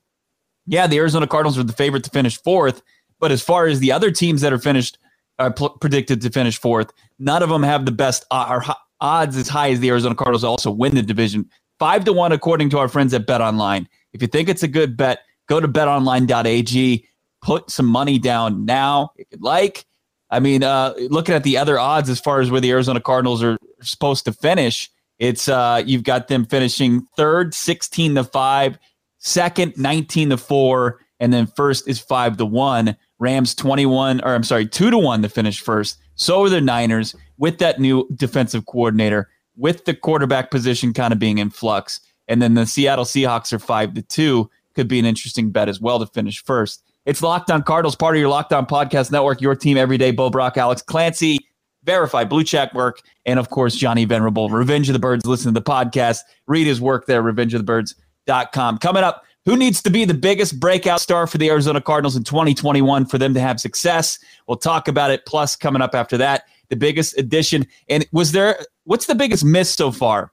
yeah, 0.66 0.88
the 0.88 0.98
Arizona 0.98 1.28
Cardinals 1.28 1.58
are 1.58 1.64
the 1.64 1.74
favorite 1.74 2.04
to 2.06 2.10
finish 2.10 2.42
fourth, 2.42 2.82
but 3.20 3.32
as 3.32 3.42
far 3.42 3.68
as 3.68 3.80
the 3.80 3.92
other 3.92 4.12
teams 4.12 4.42
that 4.42 4.52
are 4.52 4.58
finished 4.58 4.98
are 5.38 5.52
pl- 5.54 5.78
predicted 5.80 6.22
to 6.22 6.32
finish 6.32 6.58
fourth, 6.58 6.92
none 7.20 7.44
of 7.44 7.50
them 7.50 7.62
have 7.62 7.86
the 7.86 7.92
best 7.92 8.26
uh, 8.32 8.74
odds 9.00 9.38
as 9.38 9.48
high 9.48 9.70
as 9.70 9.80
the 9.80 9.90
Arizona 9.90 10.16
Cardinals 10.16 10.44
also 10.44 10.72
win 10.72 10.96
the 10.96 11.04
division. 11.04 11.48
Five 11.78 12.06
to 12.06 12.14
one, 12.14 12.32
according 12.32 12.70
to 12.72 12.80
our 12.80 12.88
friends 12.88 13.14
at 13.14 13.28
Bet 13.28 13.42
Online. 13.42 13.88
If 14.14 14.22
you 14.22 14.28
think 14.28 14.50
it's 14.50 14.64
a 14.64 14.68
good 14.68 14.98
bet, 14.98 15.20
go 15.48 15.60
to 15.60 15.68
betonline.ag 15.68 17.06
put 17.46 17.70
some 17.70 17.86
money 17.86 18.18
down 18.18 18.66
now 18.66 19.12
if 19.18 19.28
you'd 19.32 19.42
like. 19.42 19.86
I 20.30 20.40
mean, 20.40 20.64
uh, 20.64 20.94
looking 21.10 21.36
at 21.36 21.44
the 21.44 21.58
other 21.58 21.80
odds 21.80 22.10
as 22.10 22.20
far 22.20 22.42
as 22.42 22.50
where 22.50 22.62
the 22.62 22.72
Arizona 22.72 23.00
Cardinals 23.00 23.44
are 23.44 23.58
supposed 23.82 24.26
to 24.26 24.34
finish, 24.34 24.90
it's 25.20 25.48
uh, 25.48 25.84
you've 25.86 26.04
got 26.04 26.28
them 26.28 26.46
finishing 26.46 27.06
third, 27.16 27.54
sixteen 27.54 28.16
to 28.16 28.24
five, 28.24 28.78
second, 29.20 29.78
nineteen 29.78 30.30
to 30.30 30.38
four, 30.38 31.00
and 31.20 31.32
then 31.32 31.46
first 31.46 31.88
is 31.88 32.00
five 32.00 32.38
to 32.38 32.46
one. 32.46 32.98
Rams 33.20 33.56
twenty 33.56 33.86
one, 33.86 34.20
or 34.26 34.36
I'm 34.36 34.44
sorry, 34.44 34.68
two 34.68 34.90
to 34.90 34.98
one 34.98 35.22
to 35.22 35.30
finish 35.30 35.62
first. 35.62 35.98
So 36.16 36.44
are 36.44 36.50
the 36.50 36.60
Niners 36.60 37.16
with 37.38 37.60
that 37.60 37.80
new 37.80 38.08
defensive 38.16 38.66
coordinator, 38.66 39.30
with 39.56 39.86
the 39.86 39.94
quarterback 39.94 40.52
position 40.52 40.94
kind 40.94 41.14
of 41.14 41.20
being 41.20 41.38
in 41.38 41.50
flux, 41.50 42.02
and 42.28 42.42
then 42.42 42.56
the 42.56 42.66
Seattle 42.66 43.06
Seahawks 43.06 43.54
are 43.54 43.60
five 43.60 43.94
to 43.94 44.02
two. 44.02 44.50
Could 44.74 44.90
be 44.90 45.00
an 45.00 45.06
interesting 45.06 45.52
bet 45.52 45.70
as 45.70 45.80
well 45.80 46.00
to 46.00 46.08
finish 46.08 46.44
first. 46.44 46.84
It's 47.06 47.22
Locked 47.22 47.52
On 47.52 47.62
Cardinals, 47.62 47.96
part 47.96 48.16
of 48.16 48.20
your 48.20 48.30
Locked 48.30 48.52
On 48.54 48.66
Podcast 48.66 49.12
Network, 49.12 49.42
your 49.42 49.56
team 49.56 49.78
every 49.78 49.98
day. 49.98 50.12
Bo 50.12 50.30
Brack, 50.30 50.58
Alex 50.58 50.82
Clancy, 50.82 51.40
Verified 51.84 52.30
Blue 52.30 52.44
Check 52.44 52.74
work, 52.74 53.02
and 53.26 53.38
of 53.38 53.50
course, 53.50 53.76
Johnny 53.76 54.06
Venerable, 54.06 54.50
Revenge 54.50 54.90
of 54.90 54.94
the 54.94 55.00
Birds. 55.00 55.26
Listen 55.26 55.54
to 55.54 55.60
the 55.60 55.64
podcast, 55.64 56.20
read 56.48 56.66
his 56.66 56.82
work 56.82 57.06
there, 57.06 57.22
Revenge 57.22 57.54
of 57.54 57.60
the 57.60 57.66
Birds. 57.66 57.96
betonline.com. 58.28 58.80
Coming 58.80 59.04
up, 59.04 59.24
who 59.46 59.56
needs 59.56 59.82
to 59.84 59.90
be 59.92 60.06
the 60.06 60.14
biggest 60.14 60.60
breakout 60.60 61.00
star 61.00 61.28
for 61.28 61.38
the 61.38 61.50
Arizona 61.50 61.80
Cardinals 61.80 62.16
in 62.16 62.24
2021 62.24 63.06
for 63.06 63.18
them 63.18 63.34
to 63.34 63.40
have 63.40 63.60
success? 63.60 64.18
We'll 64.48 64.58
talk 64.58 64.88
about 64.88 65.12
it. 65.12 65.26
Plus, 65.26 65.56
coming 65.56 65.82
up 65.82 65.94
after 65.94 66.18
that, 66.18 66.46
the 66.70 66.76
biggest 66.76 67.18
addition. 67.18 67.68
And 67.88 68.06
was 68.12 68.32
there, 68.32 68.60
what's 68.86 69.06
the 69.06 69.16
biggest 69.16 69.46
miss 69.46 69.70
so 69.70 69.92
far 69.92 70.32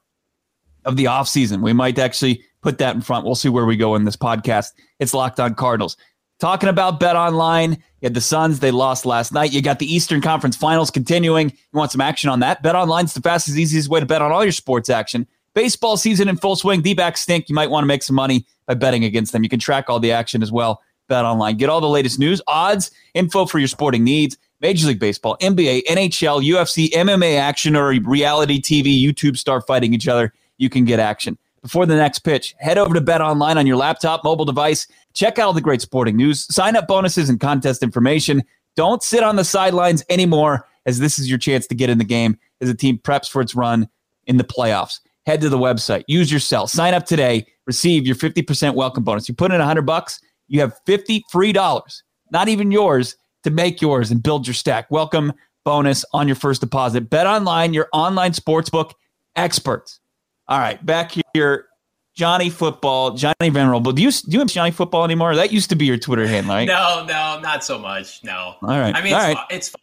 of 0.86 0.96
the 0.96 1.04
offseason? 1.04 1.60
We 1.60 1.74
might 1.74 1.98
actually 1.98 2.42
put 2.62 2.78
that 2.78 2.94
in 2.94 3.02
front. 3.02 3.26
We'll 3.26 3.34
see 3.34 3.50
where 3.50 3.66
we 3.66 3.76
go 3.76 3.94
in 3.94 4.04
this 4.04 4.16
podcast. 4.16 4.68
It's 4.98 5.12
Locked 5.12 5.40
On 5.40 5.54
Cardinals. 5.54 5.98
Talking 6.42 6.70
about 6.70 6.98
Bet 6.98 7.14
Online, 7.14 7.70
you 7.70 8.06
had 8.06 8.14
the 8.14 8.20
Suns, 8.20 8.58
they 8.58 8.72
lost 8.72 9.06
last 9.06 9.32
night. 9.32 9.52
You 9.52 9.62
got 9.62 9.78
the 9.78 9.86
Eastern 9.86 10.20
Conference 10.20 10.56
Finals 10.56 10.90
continuing. 10.90 11.50
You 11.50 11.78
want 11.78 11.92
some 11.92 12.00
action 12.00 12.30
on 12.30 12.40
that? 12.40 12.64
Bet 12.64 12.74
Online's 12.74 13.14
the 13.14 13.20
fastest, 13.20 13.56
easiest 13.56 13.88
way 13.88 14.00
to 14.00 14.06
bet 14.06 14.22
on 14.22 14.32
all 14.32 14.42
your 14.42 14.50
sports 14.50 14.90
action. 14.90 15.28
Baseball 15.54 15.96
season 15.96 16.26
in 16.28 16.36
full 16.36 16.56
swing. 16.56 16.82
D 16.82 16.94
backs 16.94 17.20
stink. 17.20 17.48
You 17.48 17.54
might 17.54 17.70
want 17.70 17.84
to 17.84 17.86
make 17.86 18.02
some 18.02 18.16
money 18.16 18.44
by 18.66 18.74
betting 18.74 19.04
against 19.04 19.32
them. 19.32 19.44
You 19.44 19.48
can 19.48 19.60
track 19.60 19.88
all 19.88 20.00
the 20.00 20.10
action 20.10 20.42
as 20.42 20.50
well. 20.50 20.82
Bet 21.06 21.24
Online. 21.24 21.56
Get 21.56 21.68
all 21.68 21.80
the 21.80 21.88
latest 21.88 22.18
news, 22.18 22.42
odds, 22.48 22.90
info 23.14 23.46
for 23.46 23.60
your 23.60 23.68
sporting 23.68 24.02
needs. 24.02 24.36
Major 24.60 24.88
League 24.88 24.98
Baseball, 24.98 25.36
NBA, 25.40 25.84
NHL, 25.84 26.44
UFC, 26.44 26.90
MMA 26.90 27.38
action, 27.38 27.76
or 27.76 27.90
reality 28.00 28.60
TV, 28.60 29.00
YouTube 29.00 29.36
star 29.36 29.60
fighting 29.60 29.94
each 29.94 30.08
other. 30.08 30.32
You 30.58 30.68
can 30.68 30.86
get 30.86 30.98
action 30.98 31.38
before 31.62 31.86
the 31.86 31.96
next 31.96 32.20
pitch. 32.20 32.54
Head 32.58 32.76
over 32.76 32.94
to 32.94 33.00
Bet 33.00 33.20
Online 33.20 33.56
on 33.56 33.66
your 33.66 33.76
laptop, 33.76 34.24
mobile 34.24 34.44
device. 34.44 34.86
Check 35.14 35.38
out 35.38 35.46
all 35.46 35.52
the 35.52 35.60
great 35.60 35.80
sporting 35.80 36.16
news, 36.16 36.52
sign 36.54 36.76
up 36.76 36.88
bonuses, 36.88 37.28
and 37.28 37.40
contest 37.40 37.82
information. 37.82 38.42
Don't 38.74 39.02
sit 39.02 39.22
on 39.22 39.36
the 39.36 39.44
sidelines 39.44 40.04
anymore, 40.08 40.66
as 40.86 40.98
this 40.98 41.18
is 41.18 41.28
your 41.28 41.38
chance 41.38 41.66
to 41.68 41.74
get 41.74 41.90
in 41.90 41.98
the 41.98 42.04
game 42.04 42.36
as 42.60 42.68
a 42.68 42.74
team 42.74 42.98
preps 42.98 43.30
for 43.30 43.40
its 43.40 43.54
run 43.54 43.88
in 44.26 44.36
the 44.36 44.44
playoffs. 44.44 45.00
Head 45.26 45.40
to 45.42 45.48
the 45.48 45.58
website, 45.58 46.04
use 46.08 46.30
your 46.30 46.40
cell, 46.40 46.66
sign 46.66 46.94
up 46.94 47.06
today, 47.06 47.46
receive 47.66 48.06
your 48.06 48.16
50% 48.16 48.74
welcome 48.74 49.04
bonus. 49.04 49.28
You 49.28 49.34
put 49.34 49.52
in 49.52 49.58
100 49.58 49.82
bucks, 49.82 50.20
you 50.48 50.60
have 50.60 50.78
50 50.84 51.24
free 51.30 51.52
dollars, 51.52 52.02
not 52.32 52.48
even 52.48 52.72
yours, 52.72 53.16
to 53.44 53.50
make 53.50 53.80
yours 53.80 54.10
and 54.10 54.22
build 54.22 54.46
your 54.46 54.54
stack. 54.54 54.90
Welcome 54.90 55.32
bonus 55.64 56.04
on 56.12 56.26
your 56.26 56.34
first 56.34 56.60
deposit. 56.60 57.08
Bet 57.08 57.26
online, 57.26 57.72
your 57.72 57.88
online 57.92 58.32
sportsbook 58.32 58.92
experts. 59.36 60.00
All 60.48 60.58
right, 60.58 60.84
back 60.84 61.12
here, 61.34 61.66
Johnny 62.14 62.50
Football, 62.50 63.12
Johnny 63.12 63.48
Venerable. 63.48 63.92
Do 63.92 64.02
you 64.02 64.10
do 64.10 64.30
you 64.30 64.38
have 64.40 64.48
Johnny 64.48 64.70
Football 64.70 65.04
anymore? 65.04 65.34
That 65.36 65.52
used 65.52 65.70
to 65.70 65.76
be 65.76 65.86
your 65.86 65.96
Twitter 65.96 66.26
handle, 66.26 66.54
right? 66.54 66.66
No, 66.66 67.04
no, 67.06 67.40
not 67.40 67.64
so 67.64 67.78
much. 67.78 68.22
No. 68.22 68.54
All 68.62 68.68
right. 68.68 68.94
I 68.94 69.02
mean, 69.02 69.14
All 69.14 69.20
it's, 69.20 69.34
right. 69.36 69.46
it's 69.50 69.68
fine. 69.68 69.80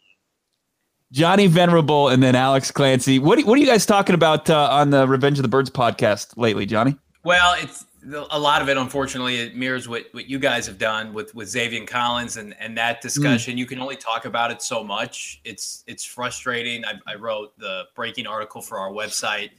Johnny 1.12 1.48
Venerable 1.48 2.08
and 2.08 2.22
then 2.22 2.36
Alex 2.36 2.70
Clancy. 2.70 3.18
What 3.18 3.40
what 3.44 3.58
are 3.58 3.60
you 3.60 3.66
guys 3.66 3.84
talking 3.84 4.14
about 4.14 4.48
uh, 4.48 4.68
on 4.70 4.90
the 4.90 5.08
Revenge 5.08 5.38
of 5.38 5.42
the 5.42 5.48
Birds 5.48 5.70
podcast 5.70 6.34
lately, 6.36 6.66
Johnny? 6.66 6.96
Well, 7.24 7.54
it's 7.58 7.84
a 8.30 8.38
lot 8.38 8.62
of 8.62 8.68
it. 8.68 8.76
Unfortunately, 8.76 9.36
it 9.40 9.56
mirrors 9.56 9.88
what, 9.88 10.06
what 10.12 10.28
you 10.28 10.38
guys 10.38 10.66
have 10.66 10.78
done 10.78 11.12
with 11.12 11.34
with 11.34 11.48
Zaven 11.48 11.86
Collins 11.86 12.36
and 12.36 12.54
and 12.60 12.78
that 12.78 13.00
discussion. 13.00 13.58
You 13.58 13.66
can 13.66 13.80
only 13.80 13.96
talk 13.96 14.24
about 14.24 14.52
it 14.52 14.62
so 14.62 14.84
much. 14.84 15.40
It's 15.44 15.82
it's 15.88 16.04
frustrating. 16.04 16.84
I, 16.84 16.94
I 17.06 17.16
wrote 17.16 17.58
the 17.58 17.84
breaking 17.96 18.26
article 18.28 18.62
for 18.62 18.78
our 18.78 18.90
website, 18.90 19.50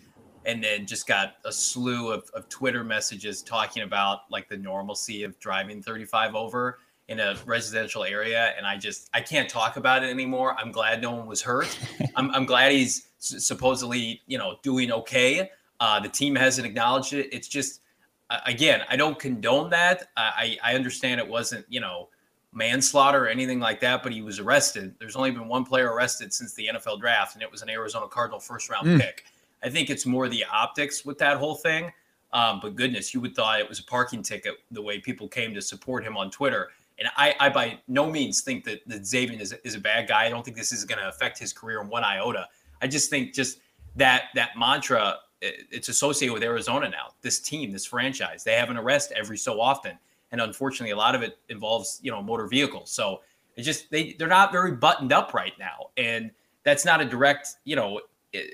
and 0.45 0.63
then 0.63 0.86
just 0.86 1.07
got 1.07 1.36
a 1.45 1.51
slew 1.51 2.12
of, 2.12 2.29
of 2.33 2.48
Twitter 2.50 2.83
messages 2.83 3.41
talking 3.41 3.83
about 3.83 4.21
like 4.31 4.48
the 4.50 4.57
normalcy 4.57 5.24
of 5.24 5.38
driving 5.39 5.81
35 5.81 6.36
over 6.36 6.79
in 7.07 7.19
a 7.19 7.36
residential 7.45 8.03
area 8.05 8.53
and 8.55 8.65
i 8.65 8.77
just 8.77 9.10
i 9.13 9.19
can't 9.19 9.50
talk 9.50 9.75
about 9.77 10.03
it 10.03 10.10
anymore. 10.10 10.55
I'm 10.57 10.71
glad 10.71 11.01
no 11.01 11.12
one 11.12 11.25
was 11.25 11.41
hurt. 11.41 11.77
I'm, 12.15 12.31
I'm 12.31 12.45
glad 12.45 12.71
he's 12.71 13.07
s- 13.19 13.43
supposedly 13.45 14.21
you 14.27 14.38
know 14.38 14.57
doing 14.63 14.91
okay. 14.91 15.50
Uh, 15.79 16.00
the 16.00 16.07
team 16.10 16.36
hasn't 16.36 16.65
acknowledged 16.65 17.13
it. 17.13 17.27
It's 17.33 17.48
just 17.48 17.81
uh, 18.29 18.39
again 18.45 18.81
i 18.89 18.95
don't 18.95 19.19
condone 19.19 19.69
that. 19.71 20.10
I, 20.15 20.57
I 20.63 20.75
understand 20.75 21.19
it 21.19 21.27
wasn't 21.27 21.65
you 21.69 21.81
know 21.81 22.07
manslaughter 22.53 23.25
or 23.25 23.27
anything 23.29 23.60
like 23.60 23.79
that 23.79 24.03
but 24.03 24.12
he 24.12 24.21
was 24.21 24.39
arrested. 24.39 24.93
There's 25.00 25.15
only 25.15 25.31
been 25.31 25.48
one 25.48 25.63
player 25.65 25.91
arrested 25.93 26.31
since 26.33 26.53
the 26.53 26.67
nfl 26.74 27.00
draft 27.00 27.36
and 27.36 27.41
it 27.43 27.51
was 27.51 27.62
an 27.62 27.69
arizona 27.69 28.07
cardinal 28.07 28.39
first 28.39 28.69
round 28.69 28.88
Mm. 28.88 29.00
pick 29.00 29.24
i 29.63 29.69
think 29.69 29.89
it's 29.89 30.05
more 30.05 30.27
the 30.27 30.43
optics 30.51 31.05
with 31.05 31.17
that 31.17 31.37
whole 31.37 31.55
thing 31.55 31.91
um, 32.33 32.59
but 32.61 32.75
goodness 32.75 33.13
you 33.13 33.19
would 33.21 33.35
thought 33.35 33.59
it 33.59 33.67
was 33.67 33.79
a 33.79 33.83
parking 33.83 34.21
ticket 34.23 34.55
the 34.71 34.81
way 34.81 34.99
people 34.99 35.27
came 35.27 35.53
to 35.53 35.61
support 35.61 36.03
him 36.03 36.17
on 36.17 36.29
twitter 36.29 36.69
and 36.99 37.09
I, 37.17 37.35
I 37.39 37.49
by 37.49 37.79
no 37.87 38.11
means 38.11 38.41
think 38.41 38.63
that, 38.65 38.87
that 38.87 39.01
Zaven 39.01 39.39
is, 39.41 39.53
is 39.63 39.73
a 39.73 39.79
bad 39.79 40.07
guy. 40.07 40.25
I 40.25 40.29
don't 40.29 40.45
think 40.45 40.55
this 40.55 40.71
is 40.71 40.85
going 40.85 40.99
to 40.99 41.09
affect 41.09 41.39
his 41.39 41.51
career 41.51 41.81
in 41.81 41.89
one 41.89 42.03
iota. 42.03 42.47
I 42.79 42.85
just 42.85 43.09
think 43.09 43.33
just 43.33 43.59
that 43.95 44.25
that 44.35 44.51
mantra 44.57 45.17
it- 45.41 45.65
it's 45.71 45.89
associated 45.89 46.33
with 46.33 46.43
Arizona 46.43 46.87
now. 46.89 47.13
This 47.21 47.39
team, 47.39 47.71
this 47.71 47.85
franchise, 47.85 48.43
they 48.43 48.53
have 48.53 48.69
an 48.69 48.77
arrest 48.77 49.11
every 49.15 49.37
so 49.37 49.59
often, 49.59 49.97
and 50.31 50.39
unfortunately, 50.39 50.91
a 50.91 50.95
lot 50.95 51.15
of 51.15 51.23
it 51.23 51.39
involves 51.49 51.99
you 52.03 52.11
know 52.11 52.21
motor 52.21 52.45
vehicles. 52.45 52.91
So 52.91 53.21
it 53.55 53.63
just 53.63 53.89
they 53.89 54.13
they're 54.19 54.27
not 54.27 54.51
very 54.51 54.73
buttoned 54.73 55.11
up 55.11 55.33
right 55.33 55.53
now, 55.57 55.87
and 55.97 56.29
that's 56.63 56.85
not 56.85 57.01
a 57.01 57.05
direct 57.05 57.55
you 57.63 57.75
know 57.75 58.01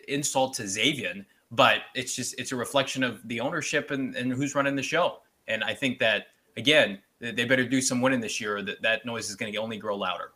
insult 0.07 0.53
to 0.55 0.63
Zaven, 0.63 1.25
but 1.51 1.79
it's 1.95 2.15
just 2.15 2.39
it's 2.39 2.51
a 2.51 2.55
reflection 2.55 3.03
of 3.03 3.27
the 3.27 3.39
ownership 3.39 3.91
and, 3.91 4.15
and 4.15 4.31
who's 4.31 4.55
running 4.55 4.75
the 4.75 4.83
show. 4.83 5.19
And 5.47 5.63
I 5.63 5.73
think 5.73 5.99
that 5.99 6.27
again, 6.57 6.99
they 7.19 7.31
they 7.31 7.45
better 7.45 7.65
do 7.67 7.81
some 7.81 8.01
winning 8.01 8.19
this 8.21 8.39
year. 8.41 8.57
Or 8.57 8.61
that 8.63 8.81
that 8.81 9.05
noise 9.05 9.29
is 9.29 9.35
going 9.35 9.51
to 9.51 9.57
only 9.59 9.77
grow 9.77 9.95
louder. 9.95 10.31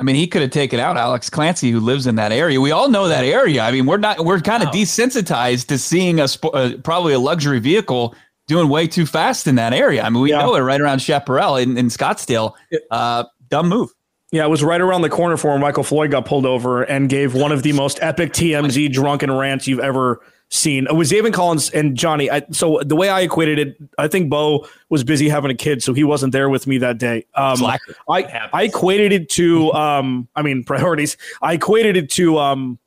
I 0.00 0.04
mean, 0.04 0.16
he 0.16 0.26
could 0.26 0.42
have 0.42 0.50
taken 0.50 0.80
out 0.80 0.96
Alex 0.96 1.30
Clancy, 1.30 1.70
who 1.70 1.78
lives 1.78 2.06
in 2.08 2.16
that 2.16 2.32
area. 2.32 2.60
We 2.60 2.72
all 2.72 2.88
know 2.88 3.06
that 3.08 3.24
area. 3.24 3.62
I 3.62 3.70
mean, 3.70 3.86
we're 3.86 3.98
not 3.98 4.24
we're 4.24 4.40
kind 4.40 4.62
of 4.62 4.68
Wow. 4.70 4.74
desensitized 4.74 5.66
to 5.68 5.78
seeing 5.78 6.18
a 6.20 6.26
sp- 6.26 6.52
uh, 6.52 6.72
probably 6.82 7.12
a 7.12 7.18
luxury 7.20 7.60
vehicle 7.60 8.14
doing 8.48 8.68
way 8.68 8.88
too 8.88 9.06
fast 9.06 9.46
in 9.46 9.54
that 9.54 9.72
area. 9.72 10.02
I 10.02 10.10
mean, 10.10 10.20
we 10.22 10.30
Yeah. 10.30 10.40
know 10.40 10.56
it 10.56 10.60
right 10.60 10.80
around 10.80 10.98
Chaparral 11.00 11.56
in, 11.56 11.78
in 11.78 11.86
Scottsdale. 11.86 12.54
Uh, 12.90 13.24
dumb 13.48 13.68
move. 13.68 13.90
Yeah, 14.32 14.46
it 14.46 14.48
was 14.48 14.64
right 14.64 14.80
around 14.80 15.02
the 15.02 15.10
corner 15.10 15.36
for 15.36 15.50
where 15.50 15.58
Michael 15.58 15.84
Floyd 15.84 16.10
got 16.10 16.24
pulled 16.24 16.46
over 16.46 16.82
and 16.82 17.08
gave 17.10 17.34
one 17.34 17.52
of 17.52 17.62
the 17.62 17.72
most 17.74 17.98
epic 18.00 18.32
TMZ 18.32 18.90
drunken 18.90 19.30
rants 19.30 19.68
you've 19.68 19.78
ever 19.78 20.22
seen. 20.48 20.86
It 20.86 20.94
was 20.94 21.10
David 21.10 21.34
Collins 21.34 21.68
and 21.70 21.94
Johnny. 21.94 22.30
I, 22.30 22.42
so 22.50 22.80
the 22.82 22.96
way 22.96 23.10
I 23.10 23.20
equated 23.20 23.58
it, 23.58 23.76
I 23.98 24.08
think 24.08 24.30
Bo 24.30 24.66
was 24.88 25.04
busy 25.04 25.28
having 25.28 25.50
a 25.50 25.54
kid, 25.54 25.82
so 25.82 25.92
he 25.92 26.02
wasn't 26.02 26.32
there 26.32 26.48
with 26.48 26.66
me 26.66 26.78
that 26.78 26.96
day. 26.96 27.26
Um, 27.34 27.58
I. 27.64 27.78
I 28.54 28.62
equated 28.64 29.12
it 29.12 29.28
to, 29.30 29.70
um, 29.72 30.26
I 30.34 30.40
mean, 30.40 30.64
priorities. 30.66 31.18
I 31.42 31.52
equated 31.52 31.98
it 31.98 32.08
to 32.12 32.38
um, 32.38 32.78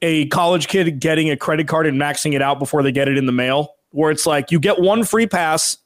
a 0.00 0.26
college 0.28 0.68
kid 0.68 1.00
getting 1.00 1.28
a 1.28 1.36
credit 1.36 1.66
card 1.66 1.88
and 1.88 2.00
maxing 2.00 2.34
it 2.34 2.42
out 2.42 2.60
before 2.60 2.84
they 2.84 2.92
get 2.92 3.08
it 3.08 3.18
in 3.18 3.26
the 3.26 3.32
mail, 3.32 3.74
where 3.90 4.12
it's 4.12 4.26
like 4.26 4.52
you 4.52 4.60
get 4.60 4.80
one 4.80 5.02
free 5.02 5.26
pass 5.26 5.76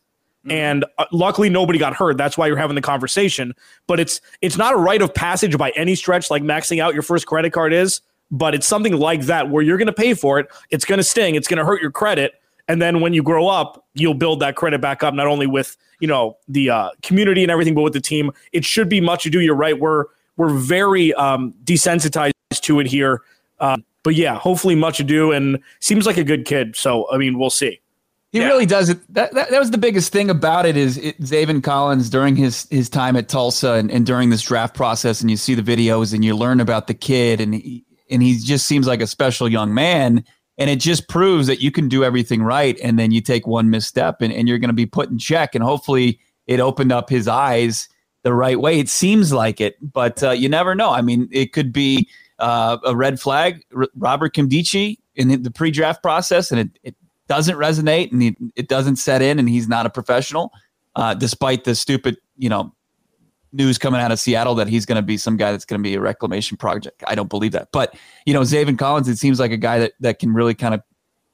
and 0.51 0.85
uh, 0.99 1.05
luckily 1.13 1.49
nobody 1.49 1.79
got 1.79 1.95
hurt. 1.95 2.17
That's 2.17 2.37
why 2.37 2.47
you're 2.47 2.57
having 2.57 2.75
the 2.75 2.83
conversation. 2.83 3.55
But 3.87 4.01
it's 4.01 4.21
it's 4.41 4.57
not 4.57 4.75
a 4.75 4.77
rite 4.77 5.03
of 5.03 5.15
passage 5.15 5.57
by 5.57 5.71
any 5.77 5.95
stretch 5.95 6.31
like 6.31 6.43
maxing 6.43 6.81
out 6.81 6.95
your 6.95 7.03
first 7.03 7.27
credit 7.27 7.53
card 7.53 7.73
is 7.73 8.01
but 8.33 8.55
it's 8.55 8.67
something 8.67 8.99
like 8.99 9.23
that 9.23 9.51
where 9.51 9.63
you're 9.63 9.77
going 9.77 9.87
to 9.87 9.93
pay 9.93 10.15
for 10.15 10.41
it. 10.41 10.49
It's 10.71 10.87
going 10.87 10.97
to 10.97 11.05
sting. 11.05 11.35
It's 11.35 11.47
going 11.47 11.59
to 11.59 11.65
hurt 11.65 11.83
your 11.83 11.91
credit. 11.91 12.33
And 12.67 12.81
then 12.81 13.01
when 13.01 13.13
you 13.13 13.23
grow 13.23 13.47
up 13.47 13.85
you'll 13.95 14.15
build 14.15 14.41
that 14.41 14.57
credit 14.57 14.81
back 14.81 15.03
up 15.03 15.13
not 15.13 15.27
only 15.27 15.47
with 15.47 15.77
you 16.01 16.09
know 16.09 16.39
the 16.49 16.71
uh, 16.71 16.91
community 17.03 17.43
and 17.43 17.51
everything 17.51 17.75
but 17.75 17.83
with 17.83 17.93
the 17.93 18.01
team. 18.01 18.33
It 18.53 18.65
should 18.65 18.89
be 18.89 19.01
much 19.01 19.27
ado. 19.27 19.41
You're 19.41 19.55
right. 19.55 19.79
We're 19.79 20.07
we're 20.37 20.55
very 20.55 21.13
um, 21.15 21.55
desensitized 21.65 22.33
to 22.51 22.81
it 22.81 22.87
here. 22.87 23.21
Um, 23.61 23.85
but 24.03 24.17
yeah 24.17 24.37
hopefully 24.37 24.75
much 24.75 24.99
ado 24.99 25.31
and 25.31 25.61
seems 25.79 26.07
like 26.07 26.17
a 26.17 26.25
good 26.25 26.45
kid. 26.45 26.75
So 26.75 27.09
i 27.13 27.19
mean 27.19 27.39
we'll 27.39 27.51
see 27.51 27.81
He 28.33 28.39
Yeah. 28.39 28.47
really 28.47 28.65
does 28.67 28.89
it. 28.89 28.99
That, 29.13 29.35
that 29.35 29.51
that 29.51 29.59
was 29.59 29.71
the 29.71 29.79
biggest 29.79 30.11
thing 30.11 30.31
about 30.31 30.65
it 30.65 30.77
is 30.77 30.97
it, 30.97 31.21
Zaven 31.21 31.63
Collins 31.63 32.09
during 32.09 32.35
his 32.35 32.67
his 32.71 32.89
time 32.89 33.15
at 33.17 33.29
Tulsa 33.29 33.73
and, 33.73 33.91
and 33.91 34.07
during 34.07 34.31
this 34.31 34.43
draft 34.43 34.75
process, 34.75 35.21
and 35.21 35.31
you 35.31 35.37
see 35.37 35.55
the 35.55 35.63
videos 35.63 36.15
and 36.15 36.25
you 36.25 36.35
learn 36.35 36.59
about 36.59 36.87
the 36.87 36.95
kid, 36.95 37.41
and 37.43 37.55
he, 37.55 37.85
and 38.11 38.23
he 38.23 38.39
just 38.39 38.67
seems 38.67 38.87
like 38.87 39.03
a 39.03 39.07
special 39.07 39.49
young 39.51 39.75
man, 39.75 40.25
and 40.57 40.71
it 40.71 40.81
just 40.81 41.09
proves 41.09 41.47
that 41.47 41.61
you 41.61 41.71
can 41.71 41.89
do 41.91 42.05
everything 42.05 42.43
right, 42.43 42.79
and 42.83 42.99
then 42.99 43.11
you 43.11 43.21
take 43.21 43.47
one 43.47 43.69
misstep, 43.69 44.23
and, 44.23 44.33
and 44.33 44.49
you're 44.49 44.59
going 44.59 44.71
to 44.71 44.75
be 44.75 44.87
put 44.87 45.11
in 45.11 45.19
check, 45.19 45.55
and 45.55 45.63
hopefully 45.63 46.19
it 46.47 46.59
opened 46.59 46.91
up 46.91 47.11
his 47.11 47.29
eyes 47.29 47.87
the 48.23 48.33
right 48.33 48.61
way. 48.61 48.79
It 48.79 48.89
seems 48.89 49.31
like 49.33 49.61
it, 49.61 49.77
but 49.93 50.23
uh, 50.23 50.31
you 50.31 50.49
never 50.49 50.75
know. 50.75 50.91
I 50.91 51.03
mean, 51.03 51.29
it 51.33 51.53
could 51.53 51.71
be 51.71 52.09
uh, 52.39 52.79
a 52.85 52.97
red 52.97 53.21
flag. 53.21 53.63
R- 53.77 53.89
Robert 53.95 54.35
Nkemdiche 54.35 54.97
in 55.17 55.43
the 55.43 55.51
pre-draft 55.51 56.03
process, 56.03 56.51
and 56.51 56.61
it, 56.61 56.79
it 56.83 56.97
doesn't 57.33 57.57
resonate 57.57 58.13
and 58.13 58.21
he, 58.21 58.37
it 58.57 58.69
doesn't 58.69 58.97
set 58.97 59.23
in 59.23 59.39
and 59.39 59.49
he's 59.49 59.67
not 59.67 59.87
a 59.87 59.91
professional 59.91 60.53
uh, 60.97 61.15
despite 61.15 61.65
the 61.65 61.75
stupid 61.75 62.19
you 62.37 62.51
know 62.51 62.75
news 63.55 63.79
coming 63.79 64.03
out 64.03 64.13
of 64.13 64.21
seattle 64.21 64.55
that 64.55 64.69
he's 64.69 64.85
going 64.85 64.97
to 64.97 65.03
be 65.03 65.17
some 65.17 65.39
guy 65.39 65.51
that's 65.51 65.65
going 65.65 65.81
to 65.81 65.83
be 65.83 65.95
a 65.95 66.01
reclamation 66.01 66.59
project. 66.59 67.03
I 67.07 67.15
don't 67.15 67.31
believe 67.31 67.53
that. 67.53 67.69
But 67.73 67.97
you 68.27 68.35
know 68.35 68.43
zaven 68.43 68.79
collins 68.79 69.09
it 69.09 69.17
seems 69.17 69.41
like 69.41 69.51
a 69.51 69.57
guy 69.57 69.79
that, 69.79 69.93
that 70.01 70.19
can 70.19 70.35
really 70.35 70.53
kind 70.53 70.75
of 70.75 70.83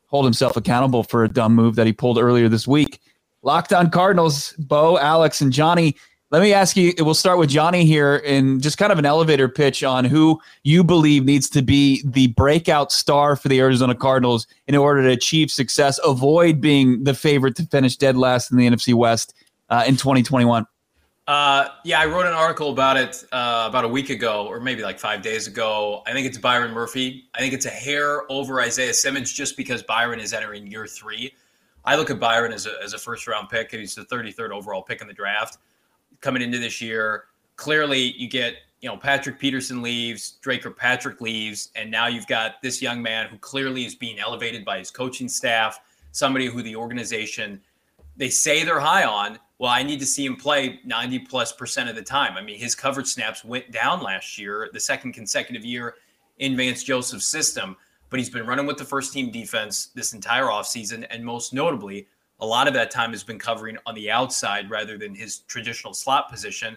hold 0.06 0.24
himself 0.24 0.56
accountable 0.56 1.02
for 1.02 1.24
a 1.24 1.28
dumb 1.28 1.56
move 1.56 1.74
that 1.74 1.86
he 1.86 1.92
pulled 1.92 2.16
earlier 2.16 2.48
this 2.48 2.68
week. 2.68 3.00
Locked 3.42 3.72
on 3.72 3.90
cardinals 3.90 4.52
bo 4.52 4.98
alex 4.98 5.40
and 5.40 5.52
johnny 5.52 5.96
Let 6.30 6.42
me 6.42 6.52
ask 6.52 6.76
you. 6.76 6.92
We'll 6.98 7.14
start 7.14 7.38
with 7.38 7.48
Johnny 7.48 7.86
here, 7.86 8.22
and 8.26 8.60
just 8.60 8.76
kind 8.76 8.92
of 8.92 8.98
an 8.98 9.06
elevator 9.06 9.48
pitch 9.48 9.82
on 9.82 10.04
who 10.04 10.38
you 10.62 10.84
believe 10.84 11.24
needs 11.24 11.48
to 11.50 11.62
be 11.62 12.02
the 12.04 12.26
breakout 12.28 12.92
star 12.92 13.34
for 13.34 13.48
the 13.48 13.58
Arizona 13.60 13.94
Cardinals 13.94 14.46
in 14.66 14.74
order 14.74 15.02
to 15.04 15.08
achieve 15.08 15.50
success, 15.50 15.98
avoid 16.04 16.60
being 16.60 17.02
the 17.04 17.14
favorite 17.14 17.56
to 17.56 17.62
finish 17.64 17.96
dead 17.96 18.14
last 18.14 18.50
in 18.50 18.58
the 18.58 18.68
NFC 18.68 18.92
West 18.92 19.32
uh, 19.70 19.84
in 19.86 19.96
2021. 19.96 20.66
Uh, 21.26 21.68
yeah, 21.84 21.98
I 21.98 22.04
wrote 22.04 22.26
an 22.26 22.34
article 22.34 22.72
about 22.72 22.98
it 22.98 23.24
uh, 23.32 23.64
about 23.66 23.86
a 23.86 23.88
week 23.88 24.10
ago, 24.10 24.46
or 24.46 24.60
maybe 24.60 24.82
like 24.82 24.98
five 24.98 25.22
days 25.22 25.46
ago. 25.46 26.02
I 26.06 26.12
think 26.12 26.26
it's 26.26 26.36
Byron 26.36 26.72
Murphy. 26.72 27.24
I 27.34 27.38
think 27.38 27.54
it's 27.54 27.66
a 27.66 27.70
hair 27.70 28.30
over 28.30 28.60
Isaiah 28.60 28.92
Simmons 28.92 29.32
just 29.32 29.56
because 29.56 29.82
Byron 29.82 30.20
is 30.20 30.34
entering 30.34 30.66
year 30.66 30.86
three. 30.86 31.32
I 31.86 31.96
look 31.96 32.10
at 32.10 32.20
Byron 32.20 32.52
as 32.52 32.66
a, 32.66 32.74
as 32.84 32.92
a 32.92 32.98
first 32.98 33.26
round 33.26 33.48
pick, 33.48 33.72
and 33.72 33.80
he's 33.80 33.94
the 33.94 34.04
33rd 34.04 34.50
overall 34.50 34.82
pick 34.82 35.00
in 35.00 35.08
the 35.08 35.14
draft 35.14 35.56
coming 36.20 36.42
into 36.42 36.58
this 36.58 36.80
year. 36.80 37.24
Clearly, 37.56 38.12
you 38.16 38.28
get 38.28 38.56
you 38.80 38.88
know 38.88 38.96
Patrick 38.96 39.38
Peterson 39.38 39.82
leaves, 39.82 40.32
Dre 40.40 40.58
Patrick 40.58 41.20
leaves, 41.20 41.70
and 41.74 41.90
now 41.90 42.06
you've 42.06 42.26
got 42.26 42.62
this 42.62 42.80
young 42.80 43.02
man 43.02 43.28
who 43.28 43.38
clearly 43.38 43.84
is 43.84 43.94
being 43.94 44.18
elevated 44.18 44.64
by 44.64 44.78
his 44.78 44.90
coaching 44.90 45.28
staff, 45.28 45.80
somebody 46.12 46.46
who 46.46 46.62
the 46.62 46.76
organization 46.76 47.60
they 48.18 48.28
say 48.28 48.64
they're 48.64 48.80
high 48.80 49.04
on. 49.04 49.38
Well, 49.58 49.70
I 49.70 49.82
need 49.82 50.00
to 50.00 50.06
see 50.06 50.26
him 50.26 50.36
play 50.36 50.80
90 50.84 51.20
plus 51.20 51.52
percent 51.52 51.88
of 51.88 51.96
the 51.96 52.02
time. 52.02 52.36
I 52.36 52.42
mean, 52.42 52.58
his 52.58 52.74
coverage 52.74 53.06
snaps 53.06 53.44
went 53.44 53.70
down 53.70 54.02
last 54.02 54.38
year, 54.38 54.68
the 54.72 54.80
second 54.80 55.12
consecutive 55.12 55.64
year 55.64 55.94
in 56.38 56.56
Vance 56.56 56.82
Joseph's 56.82 57.26
system, 57.26 57.76
but 58.10 58.18
he's 58.18 58.30
been 58.30 58.46
running 58.46 58.66
with 58.66 58.76
the 58.76 58.84
first 58.84 59.12
team 59.12 59.30
defense 59.30 59.86
this 59.94 60.12
entire 60.12 60.44
offseason, 60.44 61.06
and 61.10 61.24
most 61.24 61.52
notably, 61.52 62.06
a 62.40 62.46
lot 62.46 62.68
of 62.68 62.74
that 62.74 62.90
time 62.90 63.10
has 63.10 63.24
been 63.24 63.38
covering 63.38 63.76
on 63.86 63.94
the 63.94 64.10
outside 64.10 64.70
rather 64.70 64.96
than 64.96 65.14
his 65.14 65.38
traditional 65.40 65.92
slot 65.92 66.30
position. 66.30 66.76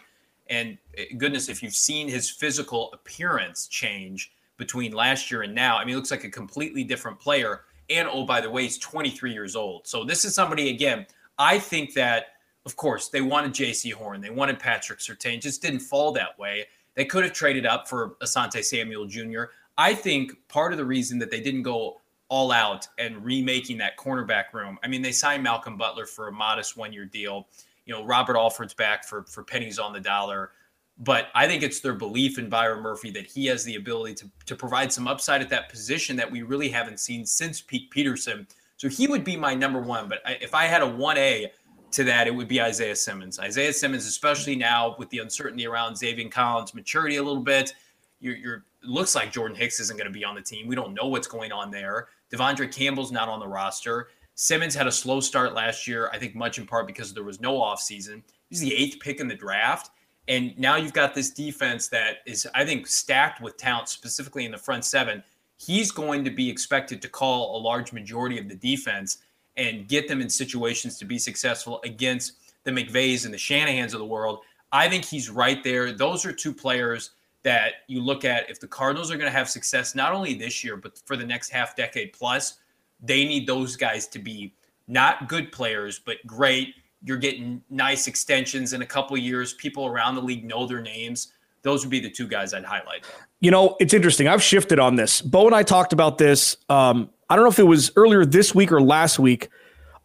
And 0.50 0.78
eh, 0.98 1.06
goodness, 1.18 1.50
if 1.50 1.62
you've 1.62 1.76
seen 1.76 2.08
his 2.08 2.30
physical 2.30 2.92
appearance 2.94 3.68
change 3.68 4.32
between 4.58 4.92
last 4.92 5.32
year 5.32 5.44
and 5.44 5.54
now, 5.54 5.78
I 5.78 5.82
mean, 5.82 5.90
he 5.90 5.96
looks 5.96 6.12
like 6.12 6.24
a 6.24 6.30
completely 6.30 6.84
different 6.84 7.20
player. 7.20 7.62
And 7.90 8.08
oh, 8.12 8.26
by 8.26 8.42
the 8.42 8.50
way, 8.50 8.64
he's 8.64 8.78
23 8.78 9.34
years 9.34 9.56
old. 9.56 9.88
So 9.88 10.04
this 10.04 10.26
is 10.26 10.34
somebody, 10.34 10.70
again, 10.70 11.06
I 11.38 11.60
think 11.60 11.94
that, 11.94 12.26
of 12.66 12.76
course, 12.76 13.10
they 13.10 13.22
wanted 13.22 13.54
Jaycee 13.54 13.94
Horn, 13.94 14.22
they 14.22 14.30
wanted 14.30 14.60
Patrick 14.60 15.00
Surtain, 15.00 15.42
just 15.42 15.62
didn't 15.62 15.80
fall 15.80 16.12
that 16.14 16.38
way. 16.38 16.66
They 16.96 17.06
could 17.06 17.24
have 17.24 17.34
traded 17.34 17.66
up 17.66 17.88
for 17.88 18.16
Asante 18.22 18.64
Samuel 18.64 19.06
Jr. 19.06 19.44
I 19.78 19.94
think 19.94 20.34
part 20.50 20.74
of 20.74 20.78
the 20.78 20.86
reason 20.86 21.18
that 21.20 21.32
they 21.32 21.40
didn't 21.40 21.64
go 21.64 22.01
all 22.32 22.54
out 22.54 22.88
and 22.98 23.24
remaking 23.24 23.78
that 23.78 23.98
cornerback 23.98 24.54
room. 24.54 24.80
I 24.82 24.88
mean, 24.88 25.02
they 25.02 25.12
signed 25.12 25.44
Malcolm 25.44 25.76
Butler 25.76 26.06
for 26.06 26.30
a 26.30 26.32
modest 26.32 26.78
one 26.78 26.94
year 26.94 27.04
deal. 27.04 27.50
You 27.86 27.94
know, 27.94 28.06
Robert 28.06 28.38
Alford's 28.38 28.74
back 28.74 29.04
for 29.04 29.24
for 29.24 29.44
pennies 29.44 29.78
on 29.78 29.92
the 29.92 30.00
dollar. 30.00 30.52
But 30.98 31.28
I 31.36 31.46
think 31.46 31.62
it's 31.62 31.82
their 31.82 31.94
belief 31.94 32.40
in 32.40 32.48
Byron 32.48 32.82
Murphy 32.82 33.12
that 33.12 33.26
he 33.26 33.48
has 33.48 33.64
the 33.64 33.76
ability 33.76 34.14
to, 34.16 34.30
to 34.46 34.56
provide 34.56 34.94
some 34.94 35.08
upside 35.08 35.42
at 35.42 35.50
that 35.50 35.68
position 35.68 36.16
that 36.16 36.30
we 36.30 36.44
really 36.44 36.70
haven't 36.70 37.00
seen 37.00 37.26
since 37.26 37.60
Pete 37.60 37.90
Peterson. 37.90 38.48
So 38.78 38.88
he 38.88 39.08
would 39.08 39.24
be 39.24 39.36
my 39.36 39.54
number 39.54 39.82
one. 39.82 40.08
But 40.08 40.20
I, 40.26 40.34
if 40.42 40.54
I 40.54 40.66
had 40.66 40.82
a 40.82 40.86
1A 40.86 41.48
to 41.92 42.04
that, 42.04 42.28
it 42.28 42.36
would 42.36 42.48
be 42.48 42.62
Isaiah 42.62 42.96
Simmons. 42.96 43.40
Isaiah 43.40 43.74
Simmons, 43.74 44.06
especially 44.06 44.56
now 44.56 44.96
with 45.00 45.10
the 45.10 45.20
uncertainty 45.20 45.66
around 45.66 45.96
Zaven 45.96 46.32
Collins' 46.32 46.76
maturity 46.76 47.16
a 47.16 47.24
little 47.24 47.42
bit, 47.42 47.74
you're, 48.20 48.36
you're 48.36 48.66
looks 48.84 49.16
like 49.16 49.32
Jordan 49.32 49.58
Hicks 49.58 49.80
isn't 49.80 49.98
going 49.98 50.12
to 50.12 50.18
be 50.18 50.24
on 50.24 50.36
the 50.36 50.42
team. 50.42 50.68
We 50.68 50.76
don't 50.76 50.94
know 50.94 51.08
what's 51.08 51.28
going 51.28 51.52
on 51.52 51.72
there. 51.72 52.08
De'Vondre 52.34 52.74
Campbell's 52.74 53.12
not 53.12 53.30
on 53.30 53.40
the 53.40 53.48
roster. 53.48 54.10
Simmons 54.36 54.74
had 54.74 54.88
a 54.88 54.92
slow 54.92 55.20
start 55.20 55.54
last 55.54 55.88
year, 55.88 56.10
I 56.14 56.18
think 56.18 56.36
much 56.36 56.58
in 56.58 56.66
part 56.66 56.88
because 56.88 57.14
there 57.14 57.24
was 57.24 57.42
no 57.42 57.60
offseason. 57.60 58.24
He's 58.50 58.62
the 58.62 58.74
eighth 58.74 59.00
pick 59.00 59.20
in 59.20 59.28
the 59.28 59.36
draft. 59.36 59.92
And 60.28 60.58
now 60.58 60.78
you've 60.78 60.94
got 60.94 61.14
this 61.14 61.32
defense 61.32 61.88
that 61.90 62.18
is, 62.26 62.48
I 62.56 62.64
think, 62.64 62.88
stacked 62.88 63.42
with 63.42 63.58
talent, 63.58 63.90
specifically 63.90 64.46
in 64.46 64.52
the 64.52 64.58
front 64.58 64.86
seven. 64.86 65.24
He's 65.58 65.92
going 65.92 66.24
to 66.24 66.32
be 66.32 66.50
expected 66.50 67.02
to 67.02 67.10
call 67.10 67.58
a 67.58 67.60
large 67.60 67.92
majority 67.92 68.40
of 68.40 68.48
the 68.48 68.56
defense 68.56 69.20
and 69.58 69.88
get 69.88 70.08
them 70.08 70.22
in 70.22 70.30
situations 70.30 70.98
to 70.98 71.06
be 71.06 71.20
successful 71.20 71.82
against 71.84 72.34
the 72.64 72.72
McVays 72.72 73.26
and 73.26 73.34
the 73.34 73.38
Shanahans 73.38 73.94
of 73.94 74.00
the 74.00 74.06
world. 74.06 74.40
I 74.72 74.88
think 74.88 75.04
he's 75.04 75.30
right 75.30 75.64
there. 75.64 75.92
Those 75.92 76.26
are 76.26 76.32
two 76.32 76.54
players 76.54 77.12
that 77.44 77.74
you 77.88 78.02
look 78.02 78.26
at 78.26 78.50
if 78.50 78.60
the 78.60 78.68
Cardinals 78.68 79.12
are 79.12 79.18
going 79.18 79.30
to 79.30 79.36
have 79.36 79.50
success 79.50 79.96
not 79.96 80.14
only 80.14 80.34
this 80.34 80.64
year 80.64 80.78
but 80.78 80.98
for 81.06 81.18
the 81.18 81.26
next 81.26 81.50
half 81.50 81.76
decade 81.76 82.14
plus, 82.14 82.60
they 83.02 83.26
need 83.26 83.48
those 83.48 83.76
guys 83.76 84.08
to 84.08 84.20
be 84.20 84.54
not 84.88 85.28
good 85.28 85.52
players 85.52 86.00
but 86.00 86.18
great. 86.26 86.76
You're 87.04 87.18
getting 87.18 87.62
nice 87.70 88.08
extensions 88.08 88.74
in 88.74 88.84
a 88.84 88.86
couple 88.86 89.18
years. 89.18 89.54
People 89.54 89.88
around 89.88 90.16
the 90.16 90.22
league 90.22 90.46
know 90.46 90.68
their 90.68 90.82
names. 90.82 91.34
Those 91.64 91.84
would 91.84 91.92
be 91.92 92.00
the 92.00 92.10
two 92.10 92.28
guys 92.28 92.54
I'd 92.54 92.64
highlight. 92.64 93.06
You 93.40 93.52
know, 93.52 93.76
it's 93.80 93.94
interesting. 93.94 94.28
I've 94.28 94.42
shifted 94.42 94.80
on 94.80 94.96
this. 94.96 95.22
Bo 95.22 95.46
and 95.46 95.56
I 95.56 95.64
talked 95.64 95.94
about 95.94 96.18
this. 96.18 96.58
Um, 96.70 97.10
I 97.30 97.36
don't 97.36 97.46
know 97.46 97.50
if 97.50 97.60
it 97.60 97.64
was 97.64 97.92
earlier 97.96 98.26
this 98.26 98.54
week 98.54 98.72
or 98.72 98.82
last 98.82 99.20
week. 99.20 99.50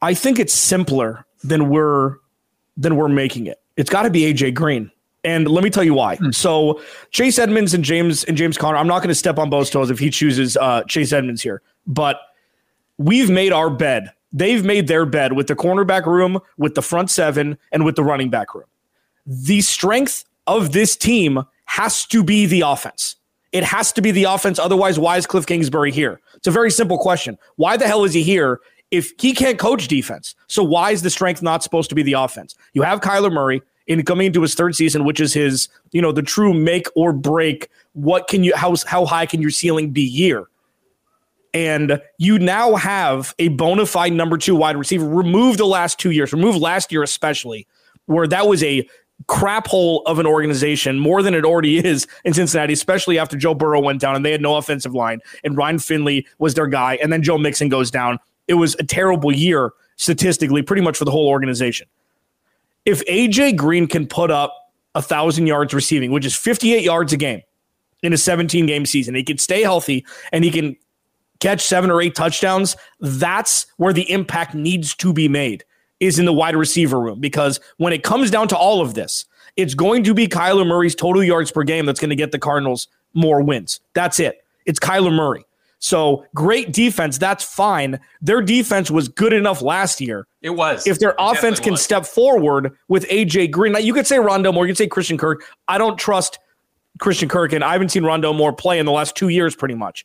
I 0.03 0.15
think 0.15 0.39
it's 0.39 0.53
simpler 0.53 1.27
than 1.43 1.69
we're 1.69 2.17
than 2.77 2.97
we're 2.97 3.09
making 3.09 3.47
it. 3.47 3.61
It's 3.77 3.91
got 3.91 4.03
to 4.03 4.11
be 4.11 4.33
AJ 4.33 4.55
Green. 4.55 4.91
And 5.27 5.49
let 5.49 5.65
me 5.65 5.71
tell 5.71 5.83
you 5.83 5.93
why. 5.93 6.17
Mm. 6.17 6.33
So 6.33 6.81
Chase 7.11 7.39
Edmonds 7.39 7.75
and 7.75 7.85
James 7.85 8.23
and 8.25 8.37
James 8.37 8.57
Conner, 8.57 8.79
I'm 8.79 8.87
not 8.87 9.01
going 9.01 9.09
to 9.09 9.15
step 9.15 9.39
on 9.39 9.51
Bo's 9.51 9.69
toes 9.69 9.91
if 9.91 9.99
he 9.99 10.09
chooses 10.09 10.57
uh, 10.57 10.85
Chase 10.85 11.13
Edmonds 11.13 11.43
here, 11.43 11.63
but 11.87 12.21
we've 12.97 13.29
made 13.29 13.53
our 13.53 13.69
bed. 13.69 14.13
They've 14.33 14.65
made 14.65 14.87
their 14.87 15.05
bed 15.05 15.33
with 15.33 15.49
the 15.49 15.57
cornerback 15.57 16.07
room, 16.07 16.39
with 16.59 16.77
the 16.77 16.83
front 16.83 17.11
seven, 17.11 17.59
and 17.73 17.85
with 17.85 17.97
the 17.97 18.05
running 18.05 18.31
back 18.31 18.55
room. 18.55 18.67
The 19.27 19.61
strength 19.63 20.25
of 20.47 20.73
this 20.73 20.97
team 20.97 21.43
has 21.65 22.07
to 22.07 22.23
be 22.23 22.47
the 22.47 22.61
offense. 22.61 23.17
It 23.51 23.65
has 23.65 23.91
to 23.93 24.03
be 24.03 24.13
the 24.13 24.25
offense. 24.25 24.61
Otherwise, 24.61 24.99
why 24.99 25.17
is 25.17 25.27
Kliff 25.27 25.47
Kingsbury 25.47 25.91
here? 25.91 26.21
It's 26.35 26.47
a 26.47 26.53
very 26.53 26.71
simple 26.71 26.99
question. 26.99 27.37
Why 27.57 27.77
the 27.77 27.89
hell 27.89 28.05
is 28.05 28.13
he 28.13 28.23
here 28.23 28.61
if 28.93 29.13
he 29.19 29.33
can't 29.33 29.59
coach 29.59 29.89
defense? 29.89 30.37
So 30.47 30.63
why 30.63 30.93
is 30.93 31.03
the 31.03 31.11
strength 31.11 31.43
not 31.43 31.65
supposed 31.65 31.89
to 31.89 31.97
be 31.97 32.05
the 32.05 32.13
offense? 32.13 32.55
You 32.75 32.83
have 32.83 33.01
Kyler 33.01 33.33
Murray 33.33 33.63
in 33.87 34.05
coming 34.05 34.27
into 34.27 34.43
his 34.43 34.55
third 34.55 34.75
season, 34.75 35.05
which 35.05 35.21
is 35.21 35.33
his, 35.33 35.69
you 35.93 36.03
know, 36.03 36.13
the 36.13 36.23
true 36.23 36.53
make 36.53 36.87
or 36.95 37.13
break. 37.13 37.69
What 37.93 38.29
can 38.29 38.45
you 38.45 38.55
how 38.57 38.75
how 38.87 39.05
high 39.07 39.27
can 39.27 39.41
your 39.41 39.51
ceiling 39.51 39.91
be 39.91 40.03
year? 40.03 40.47
And 41.55 42.01
you 42.19 42.39
now 42.39 42.75
have 42.75 43.35
a 43.39 43.49
bona 43.49 43.87
fide 43.87 44.13
number 44.13 44.37
two 44.37 44.55
wide 44.55 44.77
receiver. 44.77 45.09
Remove 45.09 45.57
the 45.57 45.67
last 45.67 45.99
two 45.99 46.11
years, 46.11 46.33
remove 46.33 46.57
last 46.57 46.93
year 46.93 47.03
especially, 47.03 47.67
where 48.07 48.27
that 48.27 48.47
was 48.47 48.63
a 48.63 48.87
crap 49.29 49.67
hole 49.67 50.03
of 50.05 50.19
an 50.19 50.27
organization 50.27 50.99
more 50.99 51.23
than 51.23 51.33
it 51.33 51.45
already 51.45 51.79
is 51.79 52.07
in 52.25 52.35
Cincinnati, 52.35 52.75
especially 52.75 53.19
after 53.19 53.35
Joe 53.37 53.55
Burrow 53.55 53.81
went 53.81 53.99
down 54.01 54.15
and 54.15 54.27
they 54.27 54.33
had 54.33 54.43
no 54.43 54.57
offensive 54.57 54.95
line 54.95 55.21
and 55.43 55.57
Ryan 55.57 55.79
Finley 55.79 56.27
was 56.39 56.53
their 56.53 56.67
guy, 56.67 56.99
and 57.03 57.11
then 57.11 57.23
Joe 57.23 57.39
Mixon 57.39 57.71
goes 57.71 57.91
down. 57.91 58.19
It 58.49 58.55
was 58.55 58.77
a 58.79 58.85
terrible 58.85 59.33
year 59.33 59.73
statistically, 59.97 60.61
pretty 60.61 60.83
much 60.83 60.99
for 60.99 61.07
the 61.07 61.11
whole 61.11 61.29
organization 61.29 61.89
if 62.87 63.05
AJ 63.07 63.57
Green 63.57 63.87
can 63.87 64.07
put 64.07 64.31
up 64.31 64.73
a 64.95 65.03
thousand 65.03 65.47
yards 65.47 65.75
receiving, 65.75 66.13
which 66.13 66.25
is 66.25 66.35
58 66.35 66.83
yards 66.83 67.13
a 67.13 67.17
game 67.17 67.43
in 68.03 68.13
a 68.13 68.17
17 68.17 68.65
game 68.65 68.87
season, 68.87 69.15
he 69.15 69.23
can 69.23 69.37
stay 69.37 69.63
healthy 69.63 70.07
and 70.33 70.45
he 70.45 70.51
can 70.51 70.77
catch 71.41 71.61
seven 71.61 71.91
or 71.91 72.01
eight 72.01 72.15
touchdowns. 72.15 72.77
That's 73.01 73.67
where 73.77 73.93
the 73.93 74.11
impact 74.11 74.55
needs 74.55 74.95
to 74.97 75.13
be 75.13 75.29
made 75.29 75.65
is 76.01 76.19
in 76.19 76.25
the 76.25 76.33
wide 76.33 76.57
receiver 76.57 77.01
room 77.01 77.21
because 77.21 77.59
when 77.79 77.93
it 77.93 78.03
comes 78.03 78.31
down 78.31 78.49
to 78.49 78.57
all 78.57 78.81
of 78.81 78.95
this, 78.95 79.25
it's 79.57 79.75
going 79.75 80.05
to 80.05 80.15
be 80.15 80.29
Kyler 80.29 80.67
Murray's 80.67 80.95
total 80.95 81.25
yards 81.25 81.51
per 81.51 81.63
game 81.63 81.87
that's 81.87 82.01
going 82.01 82.11
to 82.11 82.17
get 82.17 82.31
the 82.31 82.39
Cardinals 82.39 82.89
more 83.15 83.43
wins. 83.43 83.81
That's 83.95 84.21
it. 84.21 84.45
It's 84.67 84.79
Kyler 84.79 85.13
Murray. 85.13 85.45
So 85.87 86.27
great 86.35 86.73
defense, 86.73 87.17
that's 87.17 87.45
fine. 87.45 88.01
Their 88.21 88.43
defense 88.43 88.91
was 88.91 89.07
good 89.07 89.33
enough 89.33 89.63
last 89.63 90.01
year. 90.01 90.27
It 90.43 90.51
was. 90.51 90.85
If 90.85 90.99
their 90.99 91.11
it 91.11 91.17
offense 91.21 91.61
can 91.61 91.75
was. 91.75 91.81
step 91.81 92.05
forward 92.05 92.77
with 92.89 93.07
AJ 93.07 93.53
Green, 93.53 93.71
now 93.73 93.79
you 93.79 93.95
could 93.95 94.05
say 94.05 94.17
Rondale 94.17 94.53
Moore, 94.53 94.67
you 94.67 94.73
could 94.73 94.79
say 94.79 94.89
Christian 94.89 95.17
Kirk. 95.17 95.45
I 95.69 95.79
don't 95.79 95.97
trust 95.97 96.41
Christian 96.99 97.29
Kirk, 97.29 97.53
and 97.53 97.63
I 97.63 97.71
haven't 97.71 97.91
seen 97.91 98.03
Rondale 98.03 98.35
Moore 98.35 98.53
play 98.53 98.81
in 98.81 98.85
the 98.85 98.91
last 98.91 99.15
two 99.15 99.29
years, 99.29 99.55
pretty 99.55 99.77
much. 99.77 100.05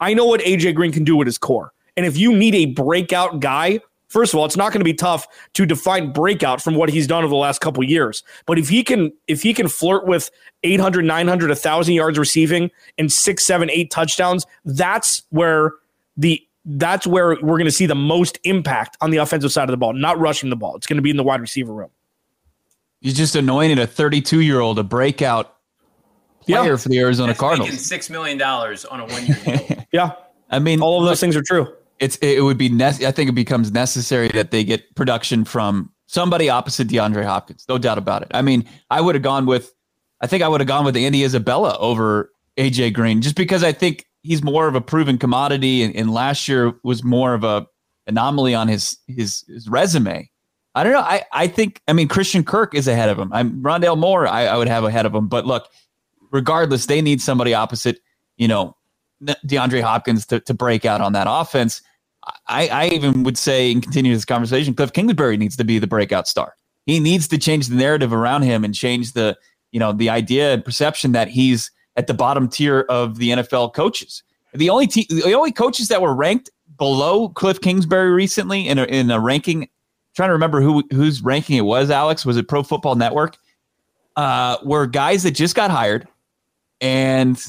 I 0.00 0.12
know 0.12 0.26
what 0.26 0.42
AJ 0.42 0.74
Green 0.74 0.92
can 0.92 1.02
do 1.02 1.16
with 1.16 1.26
his 1.26 1.38
core. 1.38 1.72
And 1.96 2.04
if 2.04 2.18
you 2.18 2.36
need 2.36 2.54
a 2.54 2.66
breakout 2.66 3.40
guy 3.40 3.80
First 4.12 4.34
of 4.34 4.38
all, 4.38 4.44
it's 4.44 4.58
not 4.58 4.72
going 4.72 4.80
to 4.80 4.84
be 4.84 4.92
tough 4.92 5.26
to 5.54 5.64
define 5.64 6.12
breakout 6.12 6.60
from 6.60 6.74
what 6.74 6.90
he's 6.90 7.06
done 7.06 7.24
over 7.24 7.30
the 7.30 7.36
last 7.36 7.62
couple 7.62 7.82
years. 7.82 8.22
But 8.44 8.58
if 8.58 8.68
he 8.68 8.84
can 8.84 9.10
if 9.26 9.40
he 9.40 9.54
can 9.54 9.68
flirt 9.68 10.06
with 10.06 10.30
800, 10.64 11.06
900, 11.06 11.48
1000 11.48 11.94
yards 11.94 12.18
receiving 12.18 12.70
and 12.98 13.10
6, 13.10 13.42
7, 13.42 13.70
8 13.70 13.90
touchdowns, 13.90 14.44
that's 14.66 15.22
where 15.30 15.72
the 16.18 16.46
that's 16.66 17.06
where 17.06 17.38
we're 17.40 17.56
going 17.56 17.64
to 17.64 17.70
see 17.70 17.86
the 17.86 17.94
most 17.94 18.38
impact 18.44 18.98
on 19.00 19.12
the 19.12 19.16
offensive 19.16 19.50
side 19.50 19.64
of 19.64 19.70
the 19.70 19.78
ball, 19.78 19.94
not 19.94 20.18
rushing 20.18 20.50
the 20.50 20.56
ball. 20.56 20.76
It's 20.76 20.86
going 20.86 20.98
to 20.98 21.02
be 21.02 21.08
in 21.08 21.16
the 21.16 21.24
wide 21.24 21.40
receiver 21.40 21.72
room. 21.72 21.90
You 23.00 23.12
just 23.12 23.34
anointed 23.34 23.78
a 23.78 23.86
32 23.86 24.40
year 24.40 24.60
old 24.60 24.78
a 24.78 24.84
breakout 24.84 25.56
player 26.42 26.72
yeah. 26.72 26.76
for 26.76 26.90
the 26.90 26.98
Arizona 26.98 27.28
That's 27.28 27.40
Cardinals. 27.40 27.80
Six 27.80 28.10
million 28.10 28.36
dollars 28.36 28.84
on 28.84 29.00
a 29.00 29.06
one 29.06 29.24
year 29.24 29.38
deal. 29.42 29.86
yeah, 29.92 30.10
I 30.50 30.58
mean, 30.58 30.82
all 30.82 31.00
of 31.00 31.08
those 31.08 31.18
things 31.18 31.34
are 31.34 31.42
true 31.42 31.74
it's 32.02 32.16
it 32.16 32.42
would 32.42 32.58
be 32.58 32.68
ne- 32.68 33.06
I 33.06 33.12
think 33.12 33.30
it 33.30 33.34
becomes 33.34 33.70
necessary 33.70 34.28
that 34.30 34.50
they 34.50 34.64
get 34.64 34.92
production 34.96 35.44
from 35.44 35.92
somebody 36.06 36.50
opposite 36.50 36.88
DeAndre 36.88 37.24
Hopkins, 37.24 37.64
no 37.68 37.78
doubt 37.78 37.96
about 37.96 38.22
it. 38.22 38.28
I 38.34 38.42
mean, 38.42 38.68
I 38.90 39.00
would 39.00 39.14
have 39.14 39.22
gone 39.22 39.46
with, 39.46 39.72
I 40.20 40.26
think 40.26 40.42
I 40.42 40.48
would 40.48 40.60
have 40.60 40.66
gone 40.66 40.84
with 40.84 40.96
Andy 40.96 41.22
Isabella 41.22 41.78
over 41.78 42.30
AJ 42.58 42.92
Green, 42.94 43.22
just 43.22 43.36
because 43.36 43.62
I 43.62 43.70
think 43.70 44.04
he's 44.22 44.42
more 44.42 44.66
of 44.66 44.74
a 44.74 44.80
proven 44.80 45.16
commodity, 45.16 45.84
and, 45.84 45.94
and 45.94 46.12
last 46.12 46.48
year 46.48 46.74
was 46.82 47.04
more 47.04 47.34
of 47.34 47.44
a 47.44 47.66
anomaly 48.08 48.52
on 48.52 48.66
his 48.66 48.98
his 49.06 49.44
his 49.46 49.68
resume. 49.68 50.28
I 50.74 50.82
don't 50.82 50.92
know. 50.92 51.00
I, 51.00 51.22
I 51.32 51.46
think 51.46 51.80
I 51.86 51.92
mean 51.92 52.08
Christian 52.08 52.42
Kirk 52.42 52.74
is 52.74 52.88
ahead 52.88 53.10
of 53.10 53.18
him. 53.18 53.32
I'm 53.32 53.62
Rondale 53.62 53.96
Moore. 53.96 54.26
I, 54.26 54.46
I 54.46 54.56
would 54.56 54.68
have 54.68 54.82
ahead 54.82 55.06
of 55.06 55.14
him. 55.14 55.28
But 55.28 55.46
look, 55.46 55.68
regardless, 56.32 56.86
they 56.86 57.00
need 57.00 57.20
somebody 57.20 57.54
opposite. 57.54 58.00
You 58.38 58.48
know, 58.48 58.76
DeAndre 59.22 59.82
Hopkins 59.82 60.26
to, 60.26 60.40
to 60.40 60.52
break 60.52 60.84
out 60.84 61.00
on 61.00 61.12
that 61.12 61.28
offense. 61.30 61.80
I, 62.46 62.68
I 62.68 62.86
even 62.88 63.24
would 63.24 63.38
say 63.38 63.72
and 63.72 63.82
continue 63.82 64.14
this 64.14 64.24
conversation. 64.24 64.74
Kliff 64.74 64.92
Kingsbury 64.92 65.36
needs 65.36 65.56
to 65.56 65.64
be 65.64 65.78
the 65.78 65.86
breakout 65.86 66.28
star. 66.28 66.56
He 66.86 67.00
needs 67.00 67.28
to 67.28 67.38
change 67.38 67.68
the 67.68 67.76
narrative 67.76 68.12
around 68.12 68.42
him 68.42 68.64
and 68.64 68.74
change 68.74 69.12
the 69.12 69.36
you 69.70 69.80
know 69.80 69.92
the 69.92 70.10
idea 70.10 70.52
and 70.52 70.64
perception 70.64 71.12
that 71.12 71.28
he's 71.28 71.70
at 71.96 72.06
the 72.06 72.14
bottom 72.14 72.48
tier 72.48 72.80
of 72.88 73.18
the 73.18 73.30
NFL 73.30 73.74
coaches. 73.74 74.22
The 74.54 74.70
only 74.70 74.86
te- 74.86 75.06
the 75.08 75.34
only 75.34 75.52
coaches 75.52 75.88
that 75.88 76.02
were 76.02 76.14
ranked 76.14 76.50
below 76.76 77.28
Kliff 77.28 77.60
Kingsbury 77.60 78.10
recently 78.10 78.68
in 78.68 78.78
a, 78.78 78.84
in 78.84 79.10
a 79.10 79.20
ranking. 79.20 79.68
trying 80.14 80.28
to 80.28 80.34
remember 80.34 80.60
who 80.60 80.84
whose 80.90 81.22
ranking 81.22 81.56
it 81.56 81.62
was. 81.62 81.90
Alex 81.90 82.26
was 82.26 82.36
it 82.36 82.48
Pro 82.48 82.62
Football 82.62 82.96
Network? 82.96 83.38
Uh, 84.14 84.58
were 84.62 84.86
guys 84.86 85.22
that 85.22 85.30
just 85.30 85.54
got 85.54 85.70
hired, 85.70 86.06
and 86.80 87.42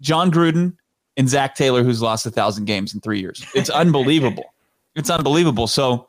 John 0.00 0.32
Gruden 0.32 0.77
and 1.18 1.28
Zac 1.28 1.56
Taylor, 1.56 1.82
who's 1.82 2.00
lost 2.00 2.24
a 2.24 2.30
thousand 2.30 2.64
games 2.64 2.94
in 2.94 3.00
three 3.00 3.20
years. 3.20 3.44
It's 3.54 3.68
unbelievable. 3.68 4.54
it's 4.94 5.10
unbelievable. 5.10 5.66
So, 5.66 6.08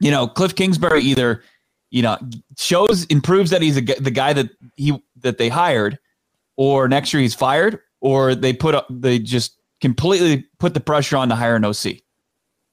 you 0.00 0.10
know, 0.10 0.26
Kliff 0.26 0.54
Kingsbury 0.56 1.02
either 1.02 1.42
you 1.90 2.02
know 2.02 2.18
shows 2.58 3.04
improves 3.04 3.50
that 3.50 3.62
he's 3.62 3.76
a, 3.76 3.80
the 3.80 4.10
guy 4.10 4.32
that 4.32 4.50
he 4.76 5.00
that 5.18 5.38
they 5.38 5.48
hired, 5.48 5.98
or 6.56 6.88
next 6.88 7.14
year 7.14 7.22
he's 7.22 7.34
fired, 7.34 7.78
or 8.00 8.34
they 8.34 8.52
put 8.52 8.74
up 8.74 8.86
they 8.90 9.18
just 9.18 9.56
completely 9.80 10.44
put 10.58 10.74
the 10.74 10.80
pressure 10.80 11.16
on 11.16 11.28
to 11.28 11.36
hire 11.36 11.56
an 11.56 11.64
OC, 11.64 11.98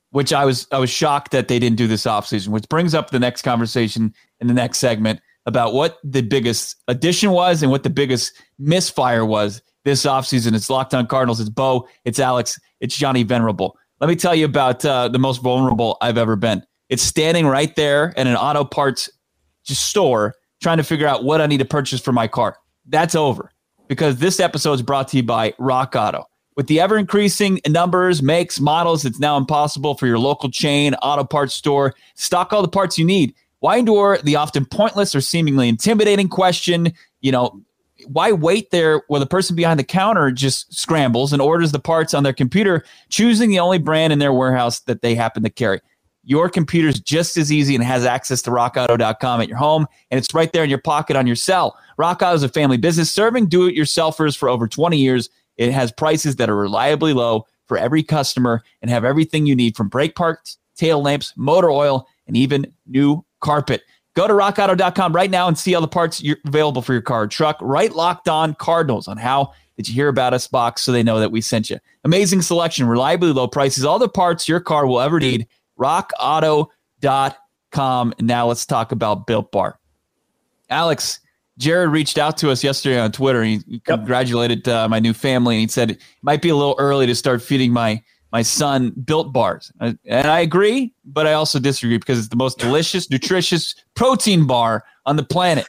which 0.10 0.34
I 0.34 0.46
was 0.46 0.68
I 0.72 0.80
was 0.80 0.90
shocked 0.90 1.32
that 1.32 1.48
they 1.48 1.60
didn't 1.60 1.78
do 1.78 1.88
this 1.88 2.06
offseason, 2.06 2.50
which 2.50 2.68
brings 2.68 2.96
up 2.96 3.12
the 3.12 3.20
next 3.20 3.44
conversation 3.44 4.14
in 4.40 4.48
the 4.48 4.54
next 4.54 4.80
segment 4.80 5.22
about 5.46 5.74
what 5.74 6.00
the 6.04 6.22
biggest 6.22 6.78
addition 6.88 7.32
was 7.32 7.62
and 7.62 7.72
what 7.72 7.84
the 7.84 7.90
biggest 7.90 8.34
misfire 8.58 9.26
was 9.26 9.62
this 9.90 10.06
offseason. 10.06 10.54
It's 10.54 10.70
Locked 10.70 10.94
on 10.94 11.08
Cardinals. 11.08 11.40
It's 11.40 11.50
Bo. 11.50 11.88
It's 12.06 12.20
Alex. 12.20 12.60
It's 12.80 12.96
Johnny 12.96 13.24
Venerable. 13.24 13.76
Let 14.00 14.08
me 14.08 14.16
tell 14.16 14.36
you 14.36 14.46
about 14.46 14.86
uh, 14.86 15.08
the 15.10 15.20
most 15.20 15.42
vulnerable 15.42 15.98
I've 16.02 16.18
ever 16.18 16.36
been. 16.36 16.64
It's 16.90 17.04
standing 17.04 17.48
right 17.48 17.76
there 17.76 18.14
in 18.16 18.28
an 18.28 18.36
auto 18.36 18.64
parts 18.64 19.10
store 19.64 20.36
trying 20.62 20.78
to 20.78 20.84
figure 20.84 21.08
out 21.08 21.24
what 21.24 21.42
I 21.42 21.48
need 21.48 21.58
to 21.58 21.66
purchase 21.66 22.00
for 22.00 22.12
my 22.12 22.28
car. 22.28 22.58
That's 22.86 23.16
over 23.16 23.52
because 23.88 24.18
this 24.18 24.40
episode 24.40 24.74
is 24.74 24.82
brought 24.82 25.08
to 25.10 25.18
you 25.18 25.24
by 25.24 25.54
Rock 25.60 25.96
Auto. 25.96 26.26
With 26.56 26.68
the 26.68 26.80
ever 26.80 26.98
increasing 26.98 27.62
numbers, 27.68 28.22
makes, 28.22 28.60
models, 28.60 29.06
it's 29.06 29.20
now 29.20 29.38
impossible 29.38 29.96
for 29.96 30.08
your 30.08 30.20
local 30.20 30.52
chain 30.52 30.94
auto 30.96 31.24
parts 31.24 31.54
store 31.54 31.94
stock 32.16 32.52
all 32.52 32.62
the 32.62 32.68
parts 32.68 32.98
you 32.98 33.06
need. 33.06 33.34
Why 33.60 33.78
endure 33.78 34.18
the 34.18 34.36
often 34.36 34.66
pointless 34.66 35.16
or 35.16 35.22
seemingly 35.22 35.70
intimidating 35.70 36.30
question? 36.30 36.94
You 37.22 37.32
know, 37.32 37.62
why 38.08 38.32
wait 38.32 38.72
there 38.72 39.04
where 39.08 39.20
the 39.20 39.26
person 39.26 39.56
behind 39.56 39.80
the 39.80 39.84
counter 39.84 40.32
just 40.32 40.74
scrambles 40.74 41.34
and 41.34 41.42
orders 41.42 41.72
the 41.72 41.80
parts 41.80 42.14
on 42.14 42.24
their 42.24 42.34
computer, 42.34 42.84
choosing 43.10 43.50
the 43.50 43.60
only 43.60 43.78
brand 43.78 44.14
in 44.14 44.20
their 44.20 44.34
warehouse 44.34 44.82
that 44.82 45.02
they 45.02 45.16
happen 45.16 45.44
to 45.44 45.50
carry? 45.50 45.82
Your 46.24 46.50
computer's 46.50 47.00
just 47.00 47.38
as 47.38 47.52
easy 47.52 47.76
and 47.76 47.84
has 47.84 48.06
access 48.06 48.42
to 48.44 48.52
rockauto.com 48.52 49.42
at 49.42 49.48
your 49.48 49.58
home, 49.58 49.88
and 50.12 50.18
it's 50.18 50.34
right 50.34 50.52
there 50.52 50.64
in 50.64 50.70
your 50.70 50.82
pocket 50.82 51.16
on 51.16 51.26
your 51.26 51.36
cell. 51.36 51.78
Rock 51.98 52.22
Auto 52.22 52.36
is 52.36 52.44
a 52.44 52.50
family 52.50 52.78
business 52.78 53.10
serving 53.10 53.48
do 53.48 53.68
it 53.68 53.76
yourselfers 53.76 54.38
for 54.38 54.50
over 54.50 54.68
20 54.68 54.98
years 54.98 55.30
it 55.60 55.74
has 55.74 55.92
prices 55.92 56.38
that 56.38 56.50
are 56.50 56.56
reliably 56.56 57.12
low 57.12 57.46
for 57.68 57.78
every 57.78 58.02
customer 58.02 58.64
and 58.82 58.90
have 58.90 59.04
everything 59.04 59.46
you 59.46 59.56
need 59.56 59.76
from 59.76 59.90
brake 59.90 60.16
parts, 60.16 60.58
tail 60.78 61.02
lamps, 61.02 61.34
motor 61.36 61.70
oil, 61.70 62.08
and 62.28 62.38
even 62.38 62.74
new 62.88 63.24
carpet. 63.42 63.84
Go 64.20 64.28
to 64.28 64.34
rockauto.com 64.34 65.16
right 65.16 65.32
now 65.32 65.48
and 65.48 65.58
see 65.58 65.74
all 65.74 65.80
the 65.80 65.88
parts 65.88 66.22
you're 66.22 66.36
available 66.46 66.82
for 66.82 66.92
your 66.92 67.02
car 67.02 67.26
truck. 67.26 67.58
Right 67.62 67.94
locked 67.94 68.28
on 68.28 68.54
Cardinals 68.54 69.08
on 69.08 69.16
how 69.16 69.54
did 69.78 69.88
you 69.88 69.94
hear 69.94 70.10
about 70.10 70.34
us 70.34 70.46
box 70.46 70.82
so 70.82 70.92
they 70.92 71.04
know 71.04 71.22
that 71.22 71.32
we 71.32 71.40
sent 71.40 71.70
you. 71.70 71.80
Amazing 72.04 72.42
selection, 72.42 72.86
reliably 72.86 73.32
low 73.32 73.48
prices, 73.48 73.86
all 73.86 73.98
the 73.98 74.10
parts 74.10 74.50
your 74.50 74.60
car 74.60 74.86
will 74.86 75.00
ever 75.00 75.22
need. 75.22 75.48
rockauto.com. 75.80 78.14
And 78.18 78.28
now 78.28 78.46
let's 78.46 78.66
talk 78.66 78.92
about 78.92 79.26
Built 79.26 79.54
Bar. 79.54 79.80
Alex, 80.70 81.22
Jared 81.58 81.92
reached 81.92 82.18
out 82.18 82.36
to 82.40 82.52
us 82.52 82.62
yesterday 82.62 83.00
on 83.00 83.14
Twitter. 83.14 83.42
He, 83.42 83.62
he 83.70 83.80
congratulated 83.80 84.68
uh, 84.68 84.90
my 84.90 85.00
new 85.00 85.14
family, 85.14 85.56
and 85.56 85.62
he 85.62 85.70
said 85.70 85.92
it 85.92 86.02
might 86.24 86.42
be 86.42 86.50
a 86.50 86.58
little 86.58 86.76
early 86.78 87.08
to 87.08 87.16
start 87.16 87.42
feeding 87.42 87.72
my 87.72 88.04
my 88.32 88.42
son 88.42 88.92
built 88.92 89.34
bars. 89.34 89.72
And 89.80 89.98
I 90.08 90.40
agree, 90.40 90.94
but 91.06 91.28
I 91.28 91.34
also 91.34 91.60
disagree 91.60 91.98
because 91.98 92.20
it's 92.20 92.28
the 92.28 92.36
most 92.36 92.60
delicious, 92.60 93.10
nutritious 93.12 93.76
protein 93.96 94.46
bar 94.46 94.84
on 95.06 95.16
the 95.16 95.24
planet. 95.24 95.68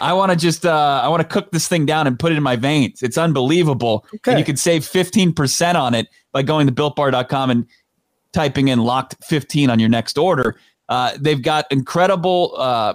I 0.00 0.12
want 0.12 0.30
to 0.30 0.36
just 0.36 0.64
uh, 0.64 1.00
I 1.02 1.08
want 1.08 1.20
to 1.20 1.28
cook 1.28 1.50
this 1.50 1.66
thing 1.66 1.84
down 1.84 2.06
and 2.06 2.18
put 2.18 2.32
it 2.32 2.36
in 2.36 2.42
my 2.42 2.56
veins. 2.56 3.02
It's 3.02 3.18
unbelievable. 3.18 4.06
Okay. 4.14 4.32
And 4.32 4.38
you 4.38 4.44
can 4.44 4.56
save 4.56 4.82
15% 4.82 5.74
on 5.74 5.94
it 5.94 6.06
by 6.32 6.42
going 6.42 6.68
to 6.68 6.72
builtbar.com 6.72 7.50
and 7.50 7.66
typing 8.32 8.68
in 8.68 8.80
locked 8.80 9.16
15 9.24 9.68
on 9.68 9.80
your 9.80 9.88
next 9.88 10.16
order. 10.16 10.56
Uh, 10.88 11.16
they've 11.18 11.42
got 11.42 11.66
incredible 11.70 12.54
uh, 12.56 12.94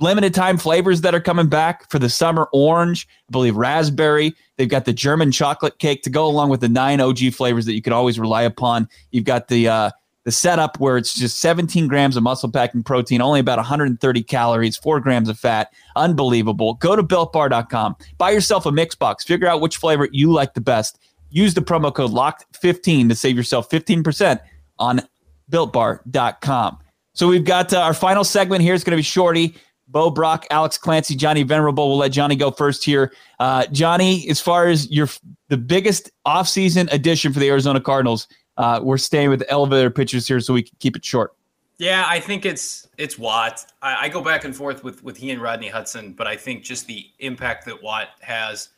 limited 0.00 0.34
time 0.34 0.58
flavors 0.58 1.00
that 1.02 1.14
are 1.14 1.20
coming 1.20 1.48
back 1.48 1.90
for 1.90 1.98
the 1.98 2.08
summer 2.08 2.48
orange, 2.52 3.08
I 3.28 3.32
believe 3.32 3.56
raspberry. 3.56 4.34
They've 4.56 4.68
got 4.68 4.84
the 4.84 4.92
German 4.92 5.32
chocolate 5.32 5.78
cake 5.78 6.02
to 6.02 6.10
go 6.10 6.26
along 6.26 6.50
with 6.50 6.60
the 6.60 6.68
nine 6.68 7.00
OG 7.00 7.32
flavors 7.32 7.66
that 7.66 7.74
you 7.74 7.82
can 7.82 7.92
always 7.92 8.18
rely 8.18 8.42
upon. 8.42 8.88
You've 9.10 9.24
got 9.24 9.48
the 9.48 9.68
uh, 9.68 9.90
the 10.24 10.32
setup 10.32 10.80
where 10.80 10.96
it's 10.96 11.14
just 11.14 11.38
17 11.38 11.86
grams 11.86 12.16
of 12.16 12.22
muscle 12.24 12.50
packing 12.50 12.82
protein, 12.82 13.22
only 13.22 13.38
about 13.38 13.58
130 13.58 14.22
calories, 14.24 14.76
four 14.76 14.98
grams 14.98 15.28
of 15.28 15.38
fat. 15.38 15.72
Unbelievable. 15.94 16.74
Go 16.74 16.96
to 16.96 17.02
builtbar.com, 17.02 17.96
buy 18.18 18.30
yourself 18.30 18.66
a 18.66 18.72
mix 18.72 18.96
box, 18.96 19.24
figure 19.24 19.46
out 19.46 19.60
which 19.60 19.76
flavor 19.76 20.08
you 20.10 20.32
like 20.32 20.54
the 20.54 20.60
best. 20.60 20.98
Use 21.30 21.54
the 21.54 21.60
promo 21.60 21.94
code 21.94 22.10
LOCKED15 22.10 23.08
to 23.08 23.14
save 23.14 23.36
yourself 23.36 23.70
15% 23.70 24.40
on 24.78 25.02
builtbar.com. 25.50 26.78
So 27.14 27.28
we've 27.28 27.44
got 27.44 27.72
uh, 27.72 27.80
our 27.80 27.94
final 27.94 28.24
segment 28.24 28.62
here. 28.62 28.74
It's 28.74 28.84
going 28.84 28.92
to 28.92 28.98
be 28.98 29.02
shorty. 29.02 29.56
Bo 29.88 30.10
Brack, 30.10 30.46
Alex 30.50 30.76
Clancy, 30.78 31.14
Johnny 31.14 31.42
Venerable. 31.42 31.88
We'll 31.88 31.98
let 31.98 32.12
Johnny 32.12 32.36
go 32.36 32.50
first 32.50 32.84
here. 32.84 33.12
Uh, 33.38 33.66
Johnny, 33.66 34.28
as 34.28 34.40
far 34.40 34.66
as 34.66 34.90
your 34.90 35.08
the 35.48 35.56
biggest 35.56 36.10
offseason 36.26 36.92
addition 36.92 37.32
for 37.32 37.38
the 37.38 37.48
Arizona 37.48 37.80
Cardinals, 37.80 38.26
uh, 38.56 38.80
we're 38.82 38.98
staying 38.98 39.30
with 39.30 39.40
the 39.40 39.50
elevator 39.50 39.90
pitchers 39.90 40.26
here 40.26 40.40
so 40.40 40.54
we 40.54 40.62
can 40.62 40.76
keep 40.80 40.96
it 40.96 41.04
short. 41.04 41.34
Yeah, 41.78 42.04
I 42.08 42.20
think 42.20 42.46
it's 42.46 42.88
it's 42.96 43.18
Watt. 43.18 43.66
I, 43.82 44.06
I, 44.06 44.08
go 44.08 44.22
back 44.22 44.44
and 44.44 44.56
forth 44.56 44.82
with 44.82 45.04
with 45.04 45.16
he 45.16 45.30
and 45.30 45.42
Rodney 45.42 45.68
Hudson, 45.68 46.14
but 46.14 46.26
I 46.26 46.34
think 46.34 46.62
just 46.62 46.86
the 46.86 47.06
impact 47.18 47.66
that 47.66 47.82
Watt 47.82 48.08
has 48.20 48.70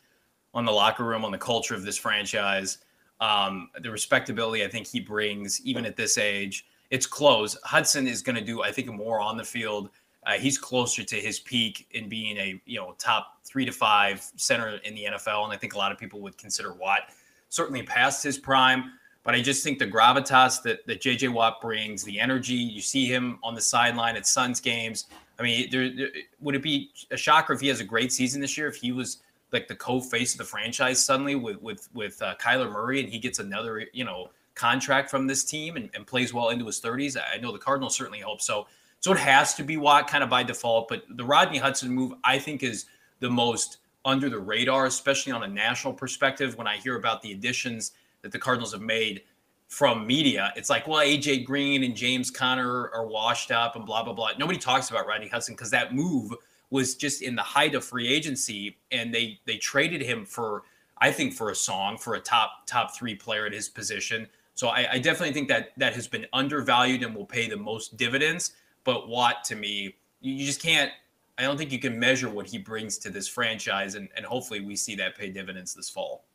on 0.53 0.65
the 0.65 0.71
locker 0.71 1.05
room, 1.05 1.23
on 1.23 1.31
the 1.31 1.37
culture 1.37 1.75
of 1.75 1.83
this 1.83 1.97
franchise, 1.97 2.79
um, 3.21 3.69
the 3.81 3.89
respectability 3.89 4.65
I 4.65 4.67
think 4.67 4.85
he 4.85 4.99
brings, 4.99 5.61
even 5.61 5.85
at 5.85 5.95
this 5.95 6.17
age, 6.17 6.65
it's 6.89 7.05
close. 7.05 7.57
Hudson 7.63 8.07
is 8.07 8.21
going 8.21 8.35
to 8.35 8.43
do, 8.43 8.63
I 8.63 8.71
think, 8.71 8.91
more 8.91 9.21
on 9.21 9.37
the 9.37 9.43
field 9.45 9.89
uh, 10.25 10.33
he's 10.33 10.57
closer 10.57 11.03
to 11.03 11.15
his 11.15 11.39
peak 11.39 11.87
in 11.91 12.09
being 12.09 12.37
a 12.37 12.61
you 12.65 12.77
know 12.79 12.95
top 12.97 13.37
three 13.45 13.65
to 13.65 13.71
five 13.71 14.25
center 14.35 14.79
in 14.83 14.93
the 14.95 15.05
NFL, 15.05 15.45
and 15.45 15.53
I 15.53 15.57
think 15.57 15.73
a 15.73 15.77
lot 15.77 15.91
of 15.91 15.97
people 15.97 16.19
would 16.21 16.37
consider 16.37 16.73
Watt 16.73 17.09
certainly 17.49 17.83
past 17.83 18.23
his 18.23 18.37
prime. 18.37 18.91
But 19.23 19.35
I 19.35 19.41
just 19.41 19.63
think 19.63 19.79
the 19.79 19.87
gravitas 19.87 20.61
that 20.63 20.85
that 20.87 21.01
JJ 21.01 21.29
Watt 21.33 21.61
brings, 21.61 22.03
the 22.03 22.19
energy 22.19 22.55
you 22.55 22.81
see 22.81 23.05
him 23.05 23.39
on 23.43 23.53
the 23.53 23.61
sideline 23.61 24.15
at 24.15 24.25
Suns 24.25 24.59
games. 24.59 25.05
I 25.39 25.43
mean, 25.43 25.69
there, 25.71 25.89
there, 25.95 26.09
would 26.41 26.55
it 26.55 26.63
be 26.63 26.91
a 27.11 27.17
shocker 27.17 27.53
if 27.53 27.61
he 27.61 27.67
has 27.69 27.79
a 27.79 27.85
great 27.85 28.11
season 28.11 28.41
this 28.41 28.57
year? 28.57 28.67
If 28.67 28.75
he 28.75 28.91
was 28.91 29.19
like 29.53 29.67
the 29.67 29.75
co-face 29.75 30.33
of 30.33 30.37
the 30.37 30.43
franchise 30.43 31.03
suddenly 31.03 31.35
with 31.35 31.61
with 31.61 31.89
with 31.93 32.21
uh, 32.21 32.35
Kyler 32.35 32.71
Murray, 32.71 32.99
and 32.99 33.09
he 33.09 33.19
gets 33.19 33.39
another 33.39 33.85
you 33.93 34.03
know 34.03 34.29
contract 34.55 35.09
from 35.09 35.25
this 35.25 35.45
team 35.45 35.77
and, 35.77 35.89
and 35.93 36.05
plays 36.05 36.33
well 36.33 36.49
into 36.49 36.65
his 36.65 36.81
30s. 36.81 37.17
I 37.17 37.37
know 37.37 37.53
the 37.53 37.59
Cardinals 37.59 37.95
certainly 37.95 38.19
hope 38.19 38.41
so. 38.41 38.67
So 38.99 39.11
it 39.13 39.19
has 39.19 39.53
to 39.55 39.63
be 39.63 39.77
Watt 39.77 40.09
kind 40.09 40.23
of 40.23 40.29
by 40.29 40.43
default. 40.43 40.87
But 40.87 41.03
the 41.09 41.23
Rodney 41.23 41.57
Hudson 41.57 41.89
move, 41.91 42.13
I 42.23 42.37
think, 42.37 42.63
is 42.63 42.85
the 43.19 43.29
most 43.29 43.77
under 44.05 44.29
the 44.29 44.39
radar, 44.39 44.85
especially 44.85 45.31
on 45.31 45.43
a 45.43 45.47
national 45.47 45.93
perspective. 45.93 46.57
When 46.57 46.67
I 46.67 46.77
hear 46.77 46.97
about 46.97 47.21
the 47.21 47.31
additions 47.31 47.93
that 48.21 48.31
the 48.31 48.39
Cardinals 48.39 48.73
have 48.73 48.81
made 48.81 49.21
from 49.67 50.05
media, 50.07 50.51
it's 50.55 50.69
like, 50.69 50.87
well, 50.87 50.99
AJ 50.99 51.45
Green 51.45 51.83
and 51.83 51.95
James 51.95 52.31
Conner 52.31 52.89
are 52.89 53.07
washed 53.07 53.51
up 53.51 53.75
and 53.75 53.85
blah, 53.85 54.03
blah, 54.03 54.13
blah. 54.13 54.31
Nobody 54.37 54.59
talks 54.59 54.89
about 54.89 55.07
Rodney 55.07 55.27
Hudson 55.27 55.55
because 55.55 55.71
that 55.71 55.93
move 55.93 56.33
was 56.69 56.95
just 56.95 57.21
in 57.21 57.35
the 57.35 57.41
height 57.41 57.75
of 57.75 57.83
free 57.83 58.07
agency. 58.07 58.77
And 58.91 59.13
they 59.13 59.39
they 59.45 59.57
traded 59.57 60.01
him 60.01 60.25
for, 60.25 60.63
I 60.97 61.11
think, 61.11 61.33
for 61.33 61.51
a 61.51 61.55
song, 61.55 61.97
for 61.97 62.15
a 62.15 62.19
top 62.19 62.67
top 62.67 62.95
three 62.95 63.15
player 63.15 63.45
at 63.45 63.53
his 63.53 63.69
position. 63.69 64.27
So 64.55 64.67
I, 64.67 64.93
I 64.93 64.99
definitely 64.99 65.33
think 65.33 65.47
that 65.47 65.69
that 65.77 65.93
has 65.93 66.05
been 66.05 66.25
undervalued 66.33 67.01
and 67.01 67.15
will 67.15 67.25
pay 67.25 67.47
the 67.47 67.55
most 67.55 67.95
dividends. 67.95 68.51
But 68.89 69.07
Watt 69.07 69.43
to 69.43 69.55
me 69.55 69.95
you, 70.19 70.33
you 70.33 70.45
just 70.47 70.63
can't. 70.63 70.91
I 71.37 71.43
don't 71.43 71.57
think 71.57 71.71
you 71.71 71.77
can 71.77 71.99
measure 71.99 72.27
what 72.27 72.47
he 72.47 72.57
brings 72.57 72.97
to 72.97 73.11
this 73.11 73.27
franchise, 73.27 73.93
and, 73.93 74.09
and 74.17 74.25
hopefully 74.25 74.61
we 74.61 74.75
see 74.75 74.95
that 74.95 75.15
pay 75.15 75.29
dividends 75.29 75.75
this 75.75 75.91
fall. 75.91 76.25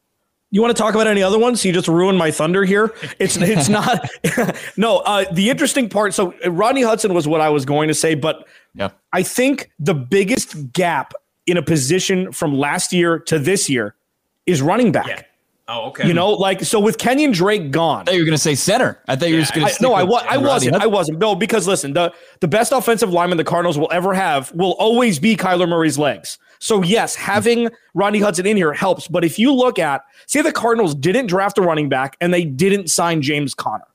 You 0.52 0.62
want 0.62 0.74
to 0.74 0.80
talk 0.80 0.94
about 0.94 1.08
any 1.08 1.20
other 1.20 1.36
ones? 1.36 1.64
You 1.64 1.72
just 1.72 1.88
ruined 1.88 2.16
my 2.16 2.30
thunder 2.30 2.64
here. 2.64 2.94
It's 3.18 3.36
it's 3.36 3.68
not. 3.80 4.08
no, 4.76 4.98
uh, 4.98 5.24
the 5.32 5.50
interesting 5.50 5.88
part. 5.88 6.14
So 6.14 6.32
Rodney 6.46 6.82
Hudson 6.82 7.12
was 7.12 7.26
what 7.26 7.40
I 7.40 7.48
was 7.48 7.64
going 7.64 7.88
to 7.88 7.94
say, 7.94 8.14
but 8.14 8.46
yeah. 8.72 8.90
I 9.12 9.24
think 9.24 9.72
the 9.80 9.94
biggest 9.94 10.72
gap 10.72 11.12
in 11.46 11.56
a 11.56 11.62
position 11.62 12.30
from 12.30 12.56
last 12.56 12.92
year 12.92 13.18
to 13.18 13.40
this 13.40 13.68
year 13.68 13.96
is 14.46 14.62
running 14.62 14.92
back. 14.92 15.08
Yeah. 15.08 15.22
Oh, 15.66 15.86
okay. 15.88 16.06
You 16.06 16.12
know, 16.12 16.30
like 16.30 16.62
so 16.62 16.78
with 16.78 16.98
Kenyon 16.98 17.32
Drake 17.32 17.70
gone. 17.70 18.02
I 18.02 18.04
thought 18.04 18.14
you 18.14 18.20
were 18.20 18.26
going 18.26 18.36
to 18.36 18.42
say 18.42 18.54
center. 18.54 19.00
I 19.08 19.16
thought 19.16 19.28
you 19.30 19.36
were 19.36 19.40
just 19.40 19.54
going 19.54 19.66
to. 19.66 19.82
No, 19.82 19.94
I, 19.94 20.02
wa- 20.02 20.22
I 20.28 20.36
wasn't. 20.36 20.76
I 20.76 20.86
wasn't. 20.86 21.18
No, 21.18 21.34
because 21.34 21.66
listen, 21.66 21.94
the 21.94 22.12
the 22.40 22.48
best 22.48 22.70
offensive 22.70 23.10
lineman 23.10 23.38
the 23.38 23.44
Cardinals 23.44 23.78
will 23.78 23.90
ever 23.90 24.12
have 24.12 24.52
will 24.52 24.72
always 24.72 25.18
be 25.18 25.36
Kyler 25.36 25.66
Murray's 25.66 25.98
legs. 25.98 26.38
So 26.58 26.82
yes, 26.82 27.14
having 27.14 27.70
Rodney 27.94 28.20
Hudson 28.20 28.44
in 28.44 28.58
here 28.58 28.74
helps. 28.74 29.08
But 29.08 29.24
if 29.24 29.38
you 29.38 29.54
look 29.54 29.78
at 29.78 30.02
say 30.26 30.42
the 30.42 30.52
Cardinals 30.52 30.94
didn't 30.94 31.28
draft 31.28 31.56
a 31.56 31.62
running 31.62 31.88
back 31.88 32.16
and 32.20 32.32
they 32.32 32.44
didn't 32.44 32.88
sign 32.88 33.22
James 33.22 33.54
Conner, 33.54 33.86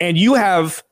and 0.00 0.18
you 0.18 0.34
have 0.34 0.82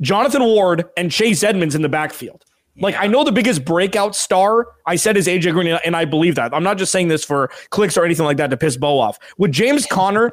Jonathan 0.00 0.42
Ward 0.42 0.84
and 0.96 1.12
Chase 1.12 1.44
Edmonds 1.44 1.76
in 1.76 1.82
the 1.82 1.88
backfield. 1.88 2.44
Like 2.78 2.94
I 2.98 3.06
know 3.06 3.24
the 3.24 3.32
biggest 3.32 3.64
breakout 3.64 4.14
star 4.14 4.68
I 4.86 4.96
said 4.96 5.16
is 5.16 5.26
AJ 5.26 5.52
Green, 5.52 5.78
and 5.84 5.96
I 5.96 6.04
believe 6.04 6.34
that. 6.36 6.54
I'm 6.54 6.62
not 6.62 6.78
just 6.78 6.92
saying 6.92 7.08
this 7.08 7.24
for 7.24 7.50
clicks 7.70 7.96
or 7.96 8.04
anything 8.04 8.24
like 8.24 8.36
that 8.38 8.50
to 8.50 8.56
piss 8.56 8.76
Bo 8.76 8.98
off. 8.98 9.18
With 9.38 9.52
James 9.52 9.86
Conner, 9.86 10.32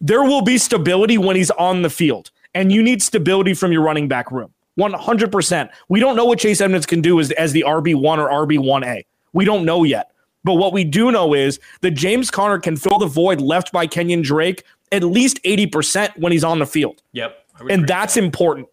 there 0.00 0.22
will 0.22 0.42
be 0.42 0.58
stability 0.58 1.18
when 1.18 1.34
he's 1.36 1.50
on 1.52 1.82
the 1.82 1.90
field, 1.90 2.30
and 2.54 2.70
you 2.70 2.82
need 2.82 3.02
stability 3.02 3.54
from 3.54 3.72
your 3.72 3.82
running 3.82 4.08
back 4.08 4.30
room. 4.30 4.52
100%. 4.78 5.70
We 5.88 5.98
don't 5.98 6.14
know 6.14 6.24
what 6.24 6.38
Chase 6.38 6.60
Edmonds 6.60 6.86
can 6.86 7.00
do 7.00 7.18
as, 7.18 7.32
as 7.32 7.52
the 7.52 7.64
RB1 7.66 8.18
or 8.18 8.46
RB1A. 8.46 9.04
We 9.32 9.44
don't 9.44 9.64
know 9.64 9.82
yet. 9.82 10.12
But 10.44 10.54
what 10.54 10.72
we 10.72 10.84
do 10.84 11.10
know 11.10 11.34
is 11.34 11.58
that 11.80 11.90
James 11.92 12.30
Conner 12.30 12.60
can 12.60 12.76
fill 12.76 12.98
the 12.98 13.06
void 13.06 13.40
left 13.40 13.72
by 13.72 13.86
Kenyon 13.86 14.22
Drake 14.22 14.64
at 14.92 15.02
least 15.02 15.42
80% 15.42 16.16
when 16.18 16.32
he's 16.32 16.44
on 16.44 16.58
the 16.58 16.66
field. 16.66 17.02
Yep. 17.12 17.44
And 17.68 17.86
that's 17.86 18.14
that. 18.14 18.24
important. 18.24 18.68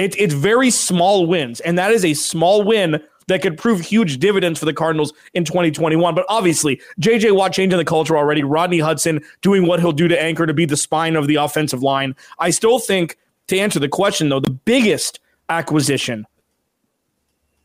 It, 0.00 0.18
it's 0.18 0.32
very 0.32 0.70
small 0.70 1.26
wins, 1.26 1.60
and 1.60 1.76
that 1.76 1.92
is 1.92 2.06
a 2.06 2.14
small 2.14 2.62
win 2.62 3.02
that 3.26 3.42
could 3.42 3.58
prove 3.58 3.82
huge 3.82 4.18
dividends 4.18 4.58
for 4.58 4.64
the 4.64 4.72
Cardinals 4.72 5.12
in 5.34 5.44
2021. 5.44 6.14
But 6.14 6.24
obviously, 6.30 6.80
JJ 6.98 7.36
Watt 7.36 7.52
changing 7.52 7.76
the 7.76 7.84
culture 7.84 8.16
already, 8.16 8.42
Rodney 8.42 8.78
Hudson 8.78 9.22
doing 9.42 9.66
what 9.66 9.78
he'll 9.78 9.92
do 9.92 10.08
to 10.08 10.20
anchor 10.20 10.46
to 10.46 10.54
be 10.54 10.64
the 10.64 10.76
spine 10.76 11.16
of 11.16 11.26
the 11.26 11.34
offensive 11.34 11.82
line. 11.82 12.16
I 12.38 12.48
still 12.48 12.78
think, 12.78 13.18
to 13.48 13.58
answer 13.58 13.78
the 13.78 13.90
question, 13.90 14.30
though, 14.30 14.40
the 14.40 14.48
biggest 14.48 15.20
acquisition 15.50 16.26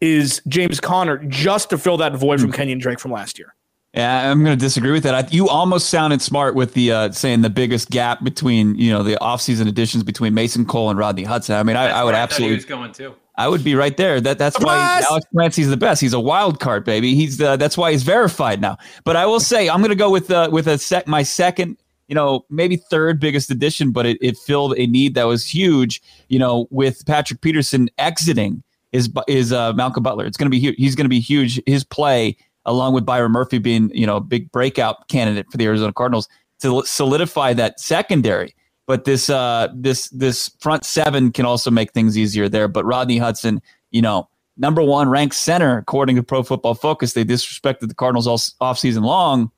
is 0.01 0.41
James 0.49 0.81
Conner 0.81 1.23
just 1.29 1.69
to 1.69 1.77
fill 1.77 1.95
that 1.97 2.17
void 2.17 2.41
from 2.41 2.49
hmm. 2.49 2.55
Kenyon 2.55 2.79
Drake 2.79 2.99
from 2.99 3.11
last 3.11 3.39
year. 3.39 3.54
Yeah, 3.95 4.29
I'm 4.29 4.43
going 4.43 4.57
to 4.57 4.61
disagree 4.61 4.91
with 4.91 5.03
that. 5.03 5.15
I, 5.15 5.27
you 5.31 5.47
almost 5.47 5.89
sounded 5.89 6.21
smart 6.21 6.53
with 6.53 6.73
the 6.73 6.91
uh, 6.91 7.11
saying 7.11 7.43
the 7.43 7.49
biggest 7.49 7.89
gap 7.89 8.23
between 8.25 8.75
you 8.75 8.91
know 8.91 9.03
the 9.03 9.15
offseason 9.21 9.69
additions 9.69 10.03
between 10.03 10.33
Mason 10.33 10.65
Cole 10.65 10.89
and 10.89 10.99
Rodney 10.99 11.23
Hudson. 11.23 11.55
I 11.55 11.63
mean, 11.63 11.77
I, 11.77 11.87
I, 11.87 12.03
would 12.03 12.13
absolutely. 12.13 12.57
was 12.57 12.65
going 12.65 12.91
too. 12.91 13.15
I 13.37 13.47
would 13.47 13.63
be 13.63 13.73
right 13.73 13.95
there. 13.95 14.19
That 14.19 14.37
that's 14.37 14.59
why 14.59 15.01
Alex 15.09 15.25
Clancy's 15.31 15.69
the 15.69 15.77
best. 15.77 16.01
He's 16.01 16.11
a 16.11 16.19
wild 16.19 16.59
card, 16.59 16.83
baby. 16.83 17.15
He's 17.15 17.37
the, 17.37 17.55
that's 17.55 17.77
why 17.77 17.91
he's 17.91 18.03
verified 18.03 18.59
now. 18.59 18.77
But 19.05 19.15
I 19.15 19.25
will 19.25 19.39
say 19.39 19.69
I'm 19.69 19.79
going 19.79 19.89
to 19.89 19.95
go 19.95 20.09
with 20.09 20.29
uh, 20.29 20.49
with 20.51 20.67
a 20.67 20.77
sec 20.77 21.07
my 21.07 21.23
second, 21.23 21.77
you 22.09 22.15
know, 22.15 22.45
maybe 22.49 22.75
third 22.75 23.21
biggest 23.21 23.49
addition, 23.49 23.91
but 23.91 24.05
it, 24.05 24.17
it 24.21 24.37
filled 24.37 24.77
a 24.77 24.87
need 24.87 25.15
that 25.15 25.23
was 25.23 25.45
huge. 25.45 26.01
You 26.27 26.39
know, 26.39 26.67
with 26.69 27.05
Patrick 27.05 27.39
Peterson 27.39 27.89
exiting 27.97 28.61
is 28.91 29.09
is 29.29 29.53
uh, 29.53 29.71
Malcolm 29.71 30.03
Butler. 30.03 30.25
It's 30.25 30.37
going 30.37 30.47
to 30.47 30.51
be 30.51 30.59
huge. 30.59 30.75
He's 30.77 30.95
going 30.95 31.05
to 31.05 31.09
be 31.09 31.21
huge. 31.21 31.61
His 31.65 31.85
play 31.85 32.35
along 32.65 32.93
with 32.93 33.05
Byron 33.05 33.31
Murphy 33.31 33.57
being, 33.57 33.91
you 33.93 34.05
know, 34.05 34.17
a 34.17 34.21
big 34.21 34.51
breakout 34.51 35.07
candidate 35.07 35.45
for 35.51 35.57
the 35.57 35.65
Arizona 35.65 35.93
Cardinals 35.93 36.27
to 36.61 36.83
solidify 36.85 37.53
that 37.53 37.79
secondary. 37.79 38.55
But 38.87 39.05
this 39.05 39.29
uh, 39.29 39.69
this 39.73 40.09
this 40.09 40.49
front 40.59 40.85
seven 40.85 41.31
can 41.31 41.45
also 41.45 41.71
make 41.71 41.91
things 41.91 42.17
easier 42.17 42.47
there. 42.47 42.67
But 42.67 42.85
Rodney 42.85 43.17
Hudson, 43.17 43.61
you 43.89 44.01
know, 44.01 44.29
number 44.57 44.81
one 44.81 45.09
ranked 45.09 45.35
center 45.35 45.77
according 45.77 46.15
to 46.17 46.23
Pro 46.23 46.43
Football 46.43 46.75
Focus. 46.75 47.13
They 47.13 47.25
disrespected 47.25 47.87
the 47.87 47.95
Cardinals 47.95 48.27
all 48.27 48.39
off 48.61 48.77
season 48.77 49.03
long, 49.03 49.51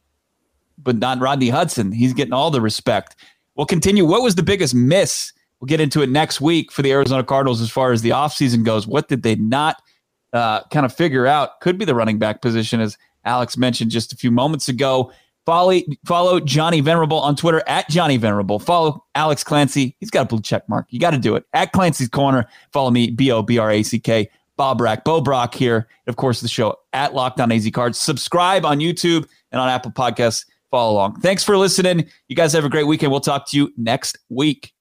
but 0.78 0.98
not 0.98 1.20
Rodney 1.20 1.50
Hudson. 1.50 1.92
He's 1.92 2.14
getting 2.14 2.34
all 2.34 2.52
the 2.52 2.62
respect. 2.62 3.18
We'll 3.56 3.66
continue. 3.66 4.06
What 4.06 4.22
was 4.22 4.36
the 4.36 4.44
biggest 4.44 4.74
miss? 4.74 5.34
We'll 5.60 5.68
get 5.68 5.82
into 5.82 6.04
it 6.04 6.10
next 6.10 6.40
week 6.40 6.72
for 6.72 6.82
the 6.82 6.92
Arizona 6.92 7.24
Cardinals 7.24 7.60
as 7.60 7.70
far 7.70 7.92
as 7.92 8.04
the 8.04 8.12
offseason 8.12 8.64
goes. 8.64 8.88
What 8.88 9.10
did 9.10 9.24
they 9.24 9.36
not 9.36 9.82
uh, 10.34 10.64
kind 10.66 10.86
of 10.86 10.94
figure 10.94 11.28
out 11.28 11.60
could 11.62 11.78
be 11.78 11.86
the 11.86 11.96
running 11.96 12.20
back 12.20 12.42
position, 12.42 12.80
as 12.80 12.98
Alex 13.26 13.58
mentioned 13.58 13.92
just 13.92 14.14
a 14.14 14.16
few 14.16 14.32
moments 14.32 14.70
ago. 14.70 15.12
Follow, 15.46 15.80
follow 16.06 16.42
Johnny 16.42 16.82
Venerable 16.82 17.20
on 17.20 17.36
Twitter 17.36 17.64
at 17.68 17.90
Johnny 17.90 18.18
Venerable. 18.18 18.60
Follow 18.60 19.06
Alex 19.16 19.46
Clancy. 19.46 19.96
He's 20.00 20.10
got 20.10 20.24
a 20.24 20.26
blue 20.26 20.42
check 20.42 20.68
mark. 20.68 20.88
You 20.90 21.00
got 21.00 21.12
to 21.12 21.18
do 21.18 21.36
it. 21.36 21.46
At 21.54 21.72
Clancy's 21.72 22.10
Corner. 22.10 22.46
Follow 22.74 22.92
me, 22.92 23.12
B 23.12 23.32
O 23.32 23.42
B 23.42 23.58
R 23.58 23.72
A 23.72 23.84
C 23.84 24.00
K. 24.00 24.30
Bob 24.58 24.80
Brack, 24.80 25.06
Bo 25.06 25.22
Brack 25.22 25.54
here. 25.54 25.88
Of 26.08 26.18
course, 26.18 26.42
the 26.42 26.48
show 26.48 26.76
at 26.92 27.14
Locked 27.14 27.40
On 27.40 27.52
AZ 27.52 27.70
Cards. 27.72 27.98
Subscribe 27.98 28.66
on 28.66 28.80
YouTube 28.80 29.26
and 29.52 29.62
on 29.62 29.70
Apple 29.70 29.92
Podcasts. 29.92 30.46
Follow 30.70 30.94
along. 30.94 31.22
Thanks 31.22 31.44
for 31.44 31.58
listening. 31.58 32.10
You 32.28 32.36
guys 32.36 32.52
have 32.54 32.66
a 32.66 32.70
great 32.70 32.88
weekend. 32.88 33.12
We'll 33.12 33.22
talk 33.22 33.48
to 33.50 33.58
you 33.58 33.72
next 33.78 34.18
week. 34.30 34.74